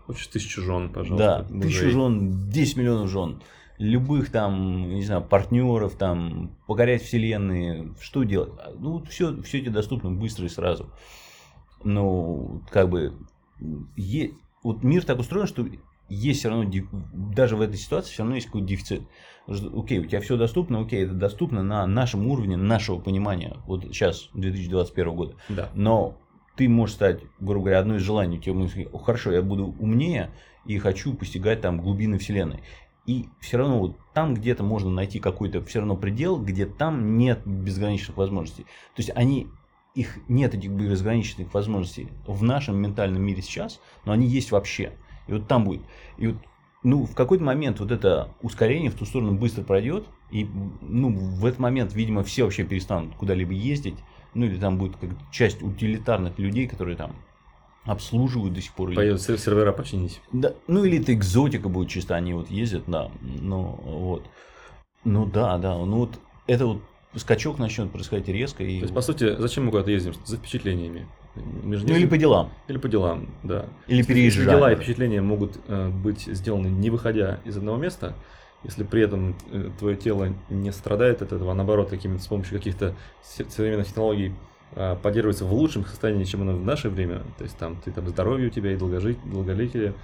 Хочешь 0.07 0.27
тысячу 0.29 0.63
жен, 0.63 0.91
пожалуйста. 0.91 1.47
Да, 1.49 1.61
тысячу 1.61 1.91
жен, 1.91 2.49
10 2.49 2.77
миллионов 2.77 3.09
жен. 3.11 3.43
Любых 3.79 4.31
там, 4.31 4.91
не 4.91 5.03
знаю, 5.03 5.23
партнеров, 5.23 5.95
там, 5.97 6.57
покорять 6.67 7.03
вселенные, 7.03 7.95
что 8.01 8.25
делать? 8.25 8.53
Ну, 8.79 9.03
все, 9.05 9.41
все 9.43 9.61
тебе 9.61 9.71
доступно 9.71 10.11
быстро 10.11 10.47
и 10.47 10.49
сразу. 10.49 10.91
Ну, 11.83 12.63
как 12.71 12.91
бы, 12.91 13.15
е- 13.97 14.33
вот 14.63 14.83
мир 14.83 15.05
так 15.05 15.19
устроен, 15.19 15.47
что 15.47 15.67
есть 16.09 16.41
все 16.41 16.51
равно, 16.51 16.71
даже 17.13 17.57
в 17.57 17.61
этой 17.61 17.77
ситуации 17.77 18.13
все 18.13 18.23
равно 18.23 18.35
есть 18.35 18.47
какой-то 18.47 18.67
дефицит. 18.67 19.03
Окей, 19.47 20.01
у 20.01 20.05
тебя 20.05 20.21
все 20.21 20.37
доступно, 20.37 20.81
окей, 20.81 21.05
это 21.05 21.15
доступно 21.15 21.63
на 21.63 21.87
нашем 21.87 22.27
уровне, 22.27 22.57
нашего 22.57 22.99
понимания, 22.99 23.57
вот 23.67 23.85
сейчас, 23.85 24.29
2021 24.35 25.15
года. 25.15 25.37
Да. 25.49 25.71
Но 25.75 26.17
ты 26.57 26.69
можешь 26.69 26.97
стать, 26.97 27.21
грубо 27.39 27.67
говоря, 27.67 27.79
одно 27.79 27.97
из 27.97 28.03
желаний 28.03 28.39
у 28.39 28.41
тебя 28.41 28.55
мысли, 28.55 28.89
хорошо, 29.05 29.33
я 29.33 29.41
буду 29.41 29.75
умнее 29.79 30.31
и 30.67 30.79
хочу 30.79 31.15
постигать 31.15 31.61
там 31.63 31.81
глубины 31.81 32.19
Вселенной. 32.19 32.63
И 33.07 33.29
все 33.41 33.57
равно 33.57 33.79
вот 33.79 33.97
там 34.13 34.35
где-то 34.35 34.63
можно 34.63 34.91
найти 34.91 35.21
какой-то 35.21 35.65
все 35.65 35.79
равно 35.79 35.97
предел, 35.97 36.39
где 36.39 36.67
там 36.67 37.17
нет 37.17 37.41
безграничных 37.47 38.17
возможностей. 38.17 38.65
То 38.65 38.99
есть 38.99 39.11
они 39.15 39.49
их 39.95 40.19
нет 40.29 40.55
этих 40.55 40.71
безграничных 40.71 41.53
возможностей 41.53 42.09
в 42.27 42.43
нашем 42.43 42.77
ментальном 42.77 43.23
мире 43.23 43.43
сейчас, 43.43 43.81
но 44.05 44.13
они 44.13 44.27
есть 44.27 44.53
вообще. 44.53 44.93
И 45.27 45.33
вот 45.33 45.49
там 45.49 45.65
будет. 45.65 45.83
И 46.17 46.29
вот, 46.29 46.37
ну, 46.83 47.05
в 47.05 47.15
какой-то 47.15 47.45
момент 47.45 47.81
вот 47.81 47.91
это 47.91 48.35
ускорение 48.43 48.91
в 48.91 48.95
ту 48.95 49.05
сторону 49.05 49.33
быстро 49.33 49.63
пройдет, 49.63 50.07
и 50.31 50.49
ну, 50.81 51.11
в 51.13 51.45
этот 51.45 51.59
момент, 51.59 51.95
видимо, 51.95 52.23
все 52.23 52.45
вообще 52.45 52.65
перестанут 52.65 53.15
куда-либо 53.17 53.53
ездить, 53.53 53.97
ну 54.35 54.47
или 54.47 54.57
там 54.57 54.79
будет 54.79 54.97
как 54.97 55.11
часть 55.33 55.63
утилитарных 55.63 56.39
людей, 56.39 56.69
которые 56.69 56.97
там 56.97 57.17
обслуживают 57.85 58.55
до 58.55 58.61
сих 58.61 58.73
пор. 58.75 58.95
Поедут 58.95 59.21
сервера 59.23 59.73
починить. 59.73 60.21
Да, 60.33 60.55
ну 60.69 60.85
или 60.85 61.01
это 61.01 61.13
экзотика 61.15 61.69
будет 61.69 61.89
чисто, 61.89 62.15
они 62.15 62.35
вот 62.35 62.51
ездят, 62.51 62.85
да, 62.87 63.11
ну 63.21 63.81
вот. 63.83 64.25
Ну 65.03 65.27
да, 65.27 65.59
да, 65.59 65.77
ну 65.77 65.99
вот 65.99 66.21
это 66.47 66.67
вот 66.67 66.83
скачок 67.17 67.59
начнет 67.59 67.91
происходить 67.91 68.29
резко. 68.29 68.63
И... 68.63 68.79
То 68.79 68.85
есть, 68.85 68.95
по 68.95 69.01
сути, 69.01 69.37
зачем 69.37 69.65
мы 69.65 69.71
куда-то 69.71 69.91
ездим? 69.91 70.15
За 70.25 70.37
впечатлениями. 70.37 71.07
Между 71.35 71.89
ну, 71.89 71.97
или 71.97 72.07
по 72.07 72.17
делам. 72.17 72.51
Или 72.69 72.79
по 72.79 72.89
делам, 72.89 73.29
да. 73.43 73.67
Или 73.87 74.03
переезжать. 74.03 74.47
Дела 74.47 74.73
и 74.73 74.77
впечатления 74.77 75.21
могут 75.21 75.59
э, 75.69 75.89
быть 75.89 76.23
сделаны 76.23 76.67
не 76.67 76.91
выходя 76.91 77.41
из 77.45 77.57
одного 77.57 77.79
места, 77.79 78.15
если 78.65 78.85
при 78.85 79.03
этом 79.03 79.37
э, 79.51 79.71
твое 79.79 79.97
тело 79.97 80.35
не 80.49 80.73
страдает 80.73 81.23
от 81.23 81.33
этого, 81.33 81.53
а 81.53 81.55
наоборот, 81.55 81.93
с 81.93 82.27
помощью 82.27 82.59
каких-то 82.59 82.95
современных 83.23 83.87
технологий 83.87 84.35
поддерживается 84.75 85.45
в 85.45 85.53
лучшем 85.53 85.85
состоянии, 85.85 86.25
чем 86.25 86.43
оно 86.43 86.57
в 86.57 86.65
наше 86.65 86.89
время. 86.89 87.23
То 87.39 87.45
есть 87.45 87.57
там 87.57 87.77
ты 87.85 87.91
там 87.91 88.09
здоровье 88.09 88.49
у 88.49 88.51
тебя 88.51 88.73
и 88.73 88.77
долгожить, 88.77 89.19
долголетие, 89.25 89.95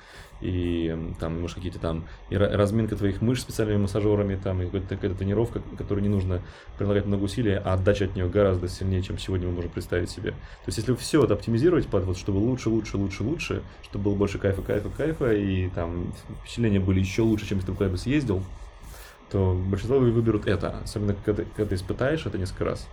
и 0.41 0.95
там, 1.19 1.41
может, 1.41 1.57
какие-то 1.57 1.79
там 1.79 2.05
и 2.29 2.37
разминка 2.37 2.97
твоих 2.97 3.23
мышц 3.23 3.43
специальными 3.43 3.83
массажерами, 3.83 4.37
там, 4.37 4.61
и 4.63 4.67
какая-то, 4.67 4.89
какая-то 4.89 5.17
тренировка, 5.17 5.63
которой 5.79 6.01
не 6.01 6.09
нужно 6.09 6.43
прилагать 6.77 7.07
много 7.07 7.25
усилий, 7.25 7.55
а 7.55 7.75
отдача 7.75 8.05
от 8.05 8.17
нее 8.17 8.29
гораздо 8.29 8.69
сильнее, 8.69 9.03
чем 9.03 9.19
сегодня 9.19 9.49
мы 9.49 9.55
можем 9.55 9.71
представить 9.71 10.11
себе. 10.11 10.33
То 10.33 10.67
есть, 10.67 10.79
если 10.79 10.95
все 10.95 11.25
это 11.25 11.35
оптимизировать 11.35 11.87
под 11.87 12.05
вот, 12.05 12.19
чтобы 12.19 12.39
лучше, 12.39 12.69
лучше, 12.69 12.99
лучше, 12.99 13.23
лучше, 13.23 13.63
чтобы 13.83 14.05
было 14.05 14.15
больше 14.15 14.39
кайфа, 14.39 14.63
кайфа, 14.63 14.91
кайфа, 14.91 15.33
и 15.33 15.69
там 15.71 16.13
впечатления 16.43 16.81
были 16.81 17.01
еще 17.01 17.23
лучше, 17.23 17.49
чем 17.49 17.59
если 17.59 17.71
ты 17.71 17.77
куда-то 17.77 17.97
съездил, 17.97 18.43
то 19.31 19.59
большинство 19.69 19.99
выберут 19.99 20.47
это, 20.47 20.81
особенно 20.85 21.15
когда, 21.25 21.45
когда 21.45 21.71
ты 21.71 21.75
испытаешь 21.77 22.27
это 22.27 22.37
несколько 22.37 22.65
раз. 22.65 22.87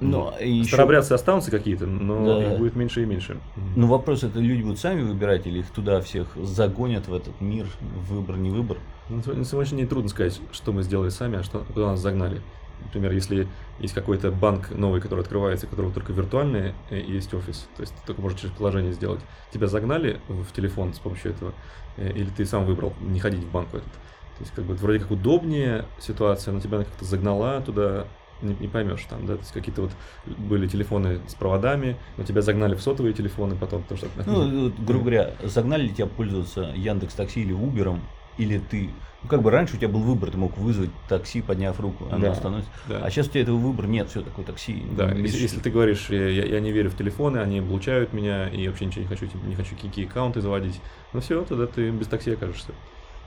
Но 0.00 0.34
ну, 0.38 0.46
еще... 0.46 0.74
Старобрядцы 0.74 1.12
останутся 1.12 1.50
какие-то, 1.50 1.86
но 1.86 2.40
да. 2.40 2.52
их 2.52 2.58
будет 2.58 2.76
меньше 2.76 3.02
и 3.02 3.06
меньше. 3.06 3.38
Ну 3.76 3.86
вопрос, 3.86 4.22
это 4.22 4.38
люди 4.38 4.62
будут 4.62 4.78
сами 4.78 5.02
выбирать 5.02 5.46
или 5.46 5.60
их 5.60 5.70
туда 5.70 6.00
всех 6.00 6.28
загонят 6.36 7.08
в 7.08 7.14
этот 7.14 7.40
мир, 7.40 7.66
выбор, 8.08 8.36
не 8.36 8.50
выбор? 8.50 8.78
Ну, 9.08 9.16
на 9.16 9.44
сегодняшний 9.44 9.78
день 9.78 9.88
трудно 9.88 10.08
сказать, 10.08 10.40
что 10.52 10.72
мы 10.72 10.82
сделали 10.82 11.08
сами, 11.08 11.38
а 11.38 11.42
что, 11.42 11.64
куда 11.74 11.88
нас 11.88 12.00
загнали. 12.00 12.40
например, 12.84 13.12
если 13.12 13.48
есть 13.78 13.94
какой-то 13.94 14.30
банк 14.30 14.70
новый, 14.70 15.00
который 15.00 15.20
открывается, 15.20 15.66
у 15.66 15.70
которого 15.70 15.92
только 15.92 16.12
виртуальный 16.12 16.74
э, 16.90 17.00
есть 17.00 17.34
офис, 17.34 17.68
то 17.76 17.82
есть 17.82 17.94
ты 17.94 18.06
только 18.06 18.22
можешь 18.22 18.40
через 18.40 18.54
приложение 18.54 18.92
сделать. 18.92 19.20
Тебя 19.52 19.66
загнали 19.66 20.20
в 20.28 20.52
телефон 20.52 20.94
с 20.94 20.98
помощью 20.98 21.32
этого, 21.32 21.52
э, 21.96 22.12
или 22.12 22.30
ты 22.30 22.44
сам 22.44 22.64
выбрал 22.64 22.92
не 23.00 23.18
ходить 23.18 23.42
в 23.42 23.50
банк 23.50 23.70
в 23.70 23.74
этот. 23.74 23.92
То 23.92 24.40
есть 24.40 24.52
как 24.54 24.64
бы 24.64 24.74
вроде 24.74 25.00
как 25.00 25.10
удобнее 25.10 25.84
ситуация, 26.00 26.52
но 26.52 26.60
тебя 26.60 26.76
она 26.76 26.84
как-то 26.84 27.04
загнала 27.04 27.60
туда, 27.60 28.06
не, 28.42 28.68
поймешь 28.68 29.04
там, 29.08 29.26
да, 29.26 29.34
то 29.34 29.40
есть 29.40 29.52
какие-то 29.52 29.82
вот 29.82 29.90
были 30.26 30.66
телефоны 30.66 31.20
с 31.28 31.34
проводами, 31.34 31.96
но 32.16 32.24
тебя 32.24 32.42
загнали 32.42 32.74
в 32.74 32.82
сотовые 32.82 33.12
телефоны 33.14 33.56
потом, 33.56 33.82
потому 33.82 33.98
что... 33.98 34.08
Ну, 34.26 34.64
вот, 34.64 34.74
грубо 34.80 35.04
говоря, 35.04 35.30
загнали 35.44 35.82
ли 35.84 35.90
тебя 35.94 36.06
пользоваться 36.06 36.72
Яндекс 36.76 37.14
Такси 37.14 37.42
или 37.42 37.52
Убером, 37.52 38.00
или 38.38 38.58
ты 38.58 38.90
ну, 39.22 39.28
как 39.28 39.40
бы 39.42 39.52
раньше 39.52 39.76
у 39.76 39.78
тебя 39.78 39.88
был 39.88 40.00
выбор, 40.00 40.32
ты 40.32 40.36
мог 40.36 40.56
вызвать 40.58 40.90
такси, 41.08 41.42
подняв 41.42 41.78
руку, 41.78 42.06
оно 42.10 42.18
Да, 42.26 42.34
становится. 42.34 42.70
да. 42.88 43.02
А 43.04 43.10
сейчас 43.10 43.28
у 43.28 43.30
тебя 43.30 43.42
этого 43.42 43.56
выбора 43.56 43.86
нет, 43.86 44.08
все 44.08 44.20
такое 44.20 44.44
такси. 44.44 44.82
Да, 44.96 45.12
если, 45.12 45.38
если 45.42 45.60
ты 45.60 45.70
говоришь, 45.70 46.06
я, 46.10 46.26
я- 46.28 46.44
я 46.46 46.58
не 46.58 46.72
верю 46.72 46.90
в 46.90 46.96
телефоны, 46.96 47.38
они 47.38 47.60
облучают 47.60 48.12
меня, 48.12 48.48
и 48.48 48.66
вообще 48.66 48.86
ничего 48.86 49.02
не 49.02 49.06
хочу, 49.08 49.26
типа, 49.26 49.44
не 49.46 49.54
хочу 49.54 49.76
какие 49.80 50.06
аккаунты 50.06 50.40
заводить, 50.40 50.80
ну 51.12 51.20
все, 51.20 51.44
тогда 51.44 51.66
ты 51.68 51.90
без 51.90 52.08
такси 52.08 52.32
окажешься. 52.32 52.72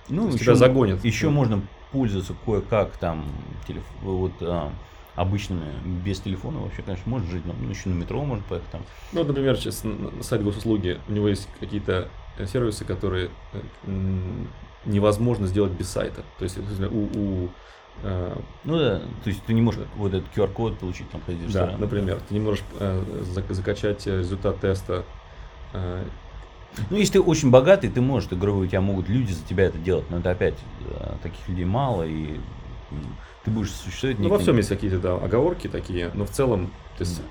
ну, 0.09 0.27
еще, 0.27 0.39
тебя 0.39 0.55
загонят. 0.55 1.05
Еще 1.05 1.27
Да. 1.27 1.31
можно 1.31 1.61
пользоваться 1.93 2.35
кое-как 2.45 2.97
там 2.97 3.23
телеф- 3.65 3.83
вот 4.01 4.33
а, 4.41 4.73
обычными 5.15 5.65
без 6.03 6.19
телефона 6.19 6.59
вообще, 6.59 6.81
конечно, 6.81 7.09
можно 7.09 7.29
жить, 7.31 7.45
но 7.45 7.53
ну, 7.59 7.69
еще 7.69 7.89
на 7.89 7.93
метро 7.93 8.23
можно 8.23 8.43
поехать 8.47 8.69
там. 8.71 8.81
Ну, 9.13 9.19
вот, 9.19 9.27
например, 9.29 9.55
сейчас 9.57 9.83
на- 9.83 10.21
сайт 10.21 10.43
госуслуги, 10.43 10.99
у 11.07 11.11
него 11.11 11.29
есть 11.29 11.47
какие-то 11.59 12.09
э, 12.37 12.45
сервисы, 12.45 12.83
которые 12.83 13.29
э, 13.53 13.61
невозможно 14.85 15.47
сделать 15.47 15.71
без 15.71 15.89
сайта. 15.89 16.23
То 16.37 16.43
есть, 16.43 16.57
у, 16.57 16.97
у, 17.17 17.49
э, 18.03 18.37
Ну 18.65 18.77
да, 18.77 18.99
то 19.23 19.29
есть 19.29 19.41
ты 19.45 19.53
не 19.53 19.61
можешь 19.61 19.83
вот 19.95 20.13
этот 20.13 20.27
QR-код 20.35 20.79
получить 20.79 21.09
там 21.09 21.21
в 21.21 21.53
да, 21.53 21.75
например, 21.77 22.19
ты 22.27 22.33
не 22.33 22.41
можешь 22.41 22.63
э, 22.79 23.03
зак- 23.21 23.53
закачать 23.53 24.05
результат 24.05 24.59
теста. 24.59 25.05
э, 25.73 26.03
Ну, 26.89 26.97
если 26.97 27.13
ты 27.13 27.21
очень 27.21 27.51
богатый, 27.51 27.89
ты 27.89 28.01
можешь, 28.01 28.27
ты, 28.27 28.35
грубо 28.35 28.57
у 28.57 28.65
тебя 28.67 28.81
могут 28.81 29.07
люди 29.07 29.31
за 29.31 29.45
тебя 29.45 29.63
это 29.63 29.77
делать, 29.77 30.09
но 30.09 30.17
это 30.17 30.31
опять 30.31 30.55
таких 31.23 31.47
людей 31.47 31.63
мало, 31.63 32.03
и 32.03 32.37
ты 33.43 33.51
будешь 33.51 33.71
существовать 33.71 34.19
Ну, 34.19 34.29
во 34.29 34.39
всем 34.39 34.57
есть 34.57 34.69
какие-то 34.69 34.99
да, 34.99 35.15
оговорки 35.15 35.67
такие, 35.67 36.11
но 36.13 36.25
в 36.25 36.29
целом, 36.29 36.67
то 36.97 37.03
есть 37.03 37.21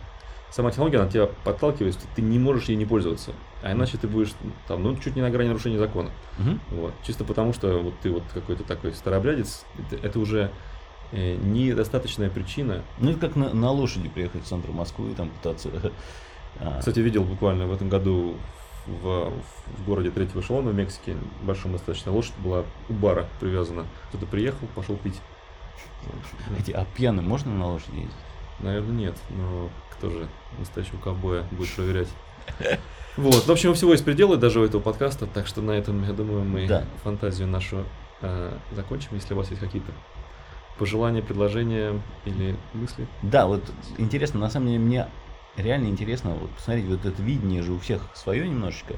сама 0.54 0.70
технология, 0.70 0.98
она 0.98 1.10
тебя 1.10 1.26
подталкивает, 1.26 1.94
что 1.94 2.04
ты 2.14 2.22
не 2.22 2.38
можешь 2.38 2.66
ей 2.66 2.76
не 2.76 2.86
пользоваться. 2.86 3.32
А 3.62 3.72
иначе 3.72 3.98
ты 3.98 4.06
будешь 4.06 4.32
там, 4.68 4.82
ну, 4.84 4.96
чуть 4.96 5.16
не 5.16 5.22
на 5.22 5.30
грани 5.30 5.48
нарушения 5.48 5.78
закона. 5.78 6.10
Вот. 6.70 6.94
Чисто 7.04 7.24
потому, 7.24 7.52
что 7.52 7.78
вот 7.78 7.94
ты 8.02 8.10
вот 8.10 8.22
какой-то 8.32 8.62
такой 8.62 8.92
старообрядец, 8.92 9.64
это, 9.78 10.06
это 10.06 10.20
уже 10.20 10.50
э, 11.10 11.34
недостаточная 11.34 12.30
причина. 12.30 12.82
Ну, 12.98 13.10
это 13.10 13.20
как 13.20 13.36
на, 13.36 13.52
на 13.52 13.70
лошади 13.72 14.08
приехать 14.08 14.44
в 14.44 14.46
центр 14.46 14.70
Москвы 14.70 15.10
и 15.10 15.14
там 15.14 15.30
пытаться... 15.30 15.70
а, 16.60 16.78
Кстати, 16.78 17.00
видел 17.00 17.24
буквально 17.24 17.66
в 17.66 17.72
этом 17.72 17.88
году 17.88 18.36
в, 18.86 19.32
в 19.78 19.84
городе 19.86 20.10
третьего 20.10 20.40
эшелона 20.40 20.70
в 20.70 20.74
Мексике, 20.74 21.16
большом 21.42 21.72
достаточно, 21.72 22.12
лошадь 22.12 22.34
была 22.38 22.64
у 22.88 22.92
бара 22.92 23.26
привязана. 23.40 23.86
Кто-то 24.10 24.26
приехал, 24.26 24.68
пошел 24.74 24.96
пить. 24.96 25.20
Эти, 26.58 26.70
а 26.70 26.84
пьяным 26.84 27.26
можно 27.26 27.52
на 27.52 27.66
лошади 27.68 27.96
ездить? 27.96 28.14
Наверное, 28.60 28.92
нет, 28.92 29.16
но 29.30 29.70
кто 29.90 30.10
же 30.10 30.28
настоящего 30.58 30.98
ковбоя 30.98 31.44
будет 31.50 31.70
проверять? 31.74 32.08
Вот, 33.16 33.46
в 33.46 33.50
общем, 33.50 33.70
у 33.70 33.74
всего 33.74 33.92
есть 33.92 34.04
пределы 34.04 34.36
даже 34.36 34.60
у 34.60 34.64
этого 34.64 34.80
подкаста, 34.80 35.26
так 35.26 35.46
что 35.46 35.62
на 35.62 35.70
этом, 35.70 36.04
я 36.04 36.12
думаю, 36.12 36.44
мы 36.44 36.66
Да. 36.66 36.84
фантазию 37.02 37.46
нашу 37.46 37.84
э, 38.20 38.58
закончим. 38.72 39.10
Если 39.12 39.34
у 39.34 39.36
вас 39.36 39.50
есть 39.50 39.60
какие-то 39.60 39.92
пожелания, 40.78 41.22
предложения 41.22 42.00
или 42.24 42.56
мысли. 42.72 43.06
Да, 43.22 43.46
вот 43.46 43.62
интересно, 43.98 44.40
на 44.40 44.50
самом 44.50 44.66
деле 44.66 44.78
мне 44.80 45.06
реально 45.56 45.86
интересно, 45.86 46.30
вот 46.30 46.50
посмотреть, 46.50 46.86
вот 46.86 47.04
это 47.04 47.22
видение 47.22 47.62
же 47.62 47.72
у 47.72 47.78
всех 47.78 48.02
свое 48.14 48.48
немножечко, 48.48 48.94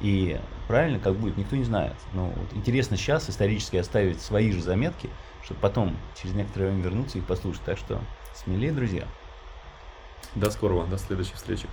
и 0.00 0.38
правильно 0.68 1.00
как 1.00 1.16
будет, 1.16 1.36
никто 1.36 1.56
не 1.56 1.64
знает. 1.64 1.96
Но 2.12 2.26
вот 2.26 2.52
интересно 2.54 2.96
сейчас 2.96 3.28
исторически 3.28 3.76
оставить 3.76 4.20
свои 4.20 4.52
же 4.52 4.62
заметки, 4.62 5.10
чтобы 5.48 5.60
потом 5.60 5.96
через 6.14 6.34
некоторое 6.34 6.66
время 6.66 6.82
вернуться 6.82 7.16
и 7.16 7.22
послушать. 7.22 7.62
Так 7.62 7.78
что 7.78 8.02
смелее, 8.34 8.70
друзья. 8.70 9.08
До 10.34 10.50
скорого, 10.50 10.84
до 10.84 10.98
следующей 10.98 11.34
встречи. 11.36 11.66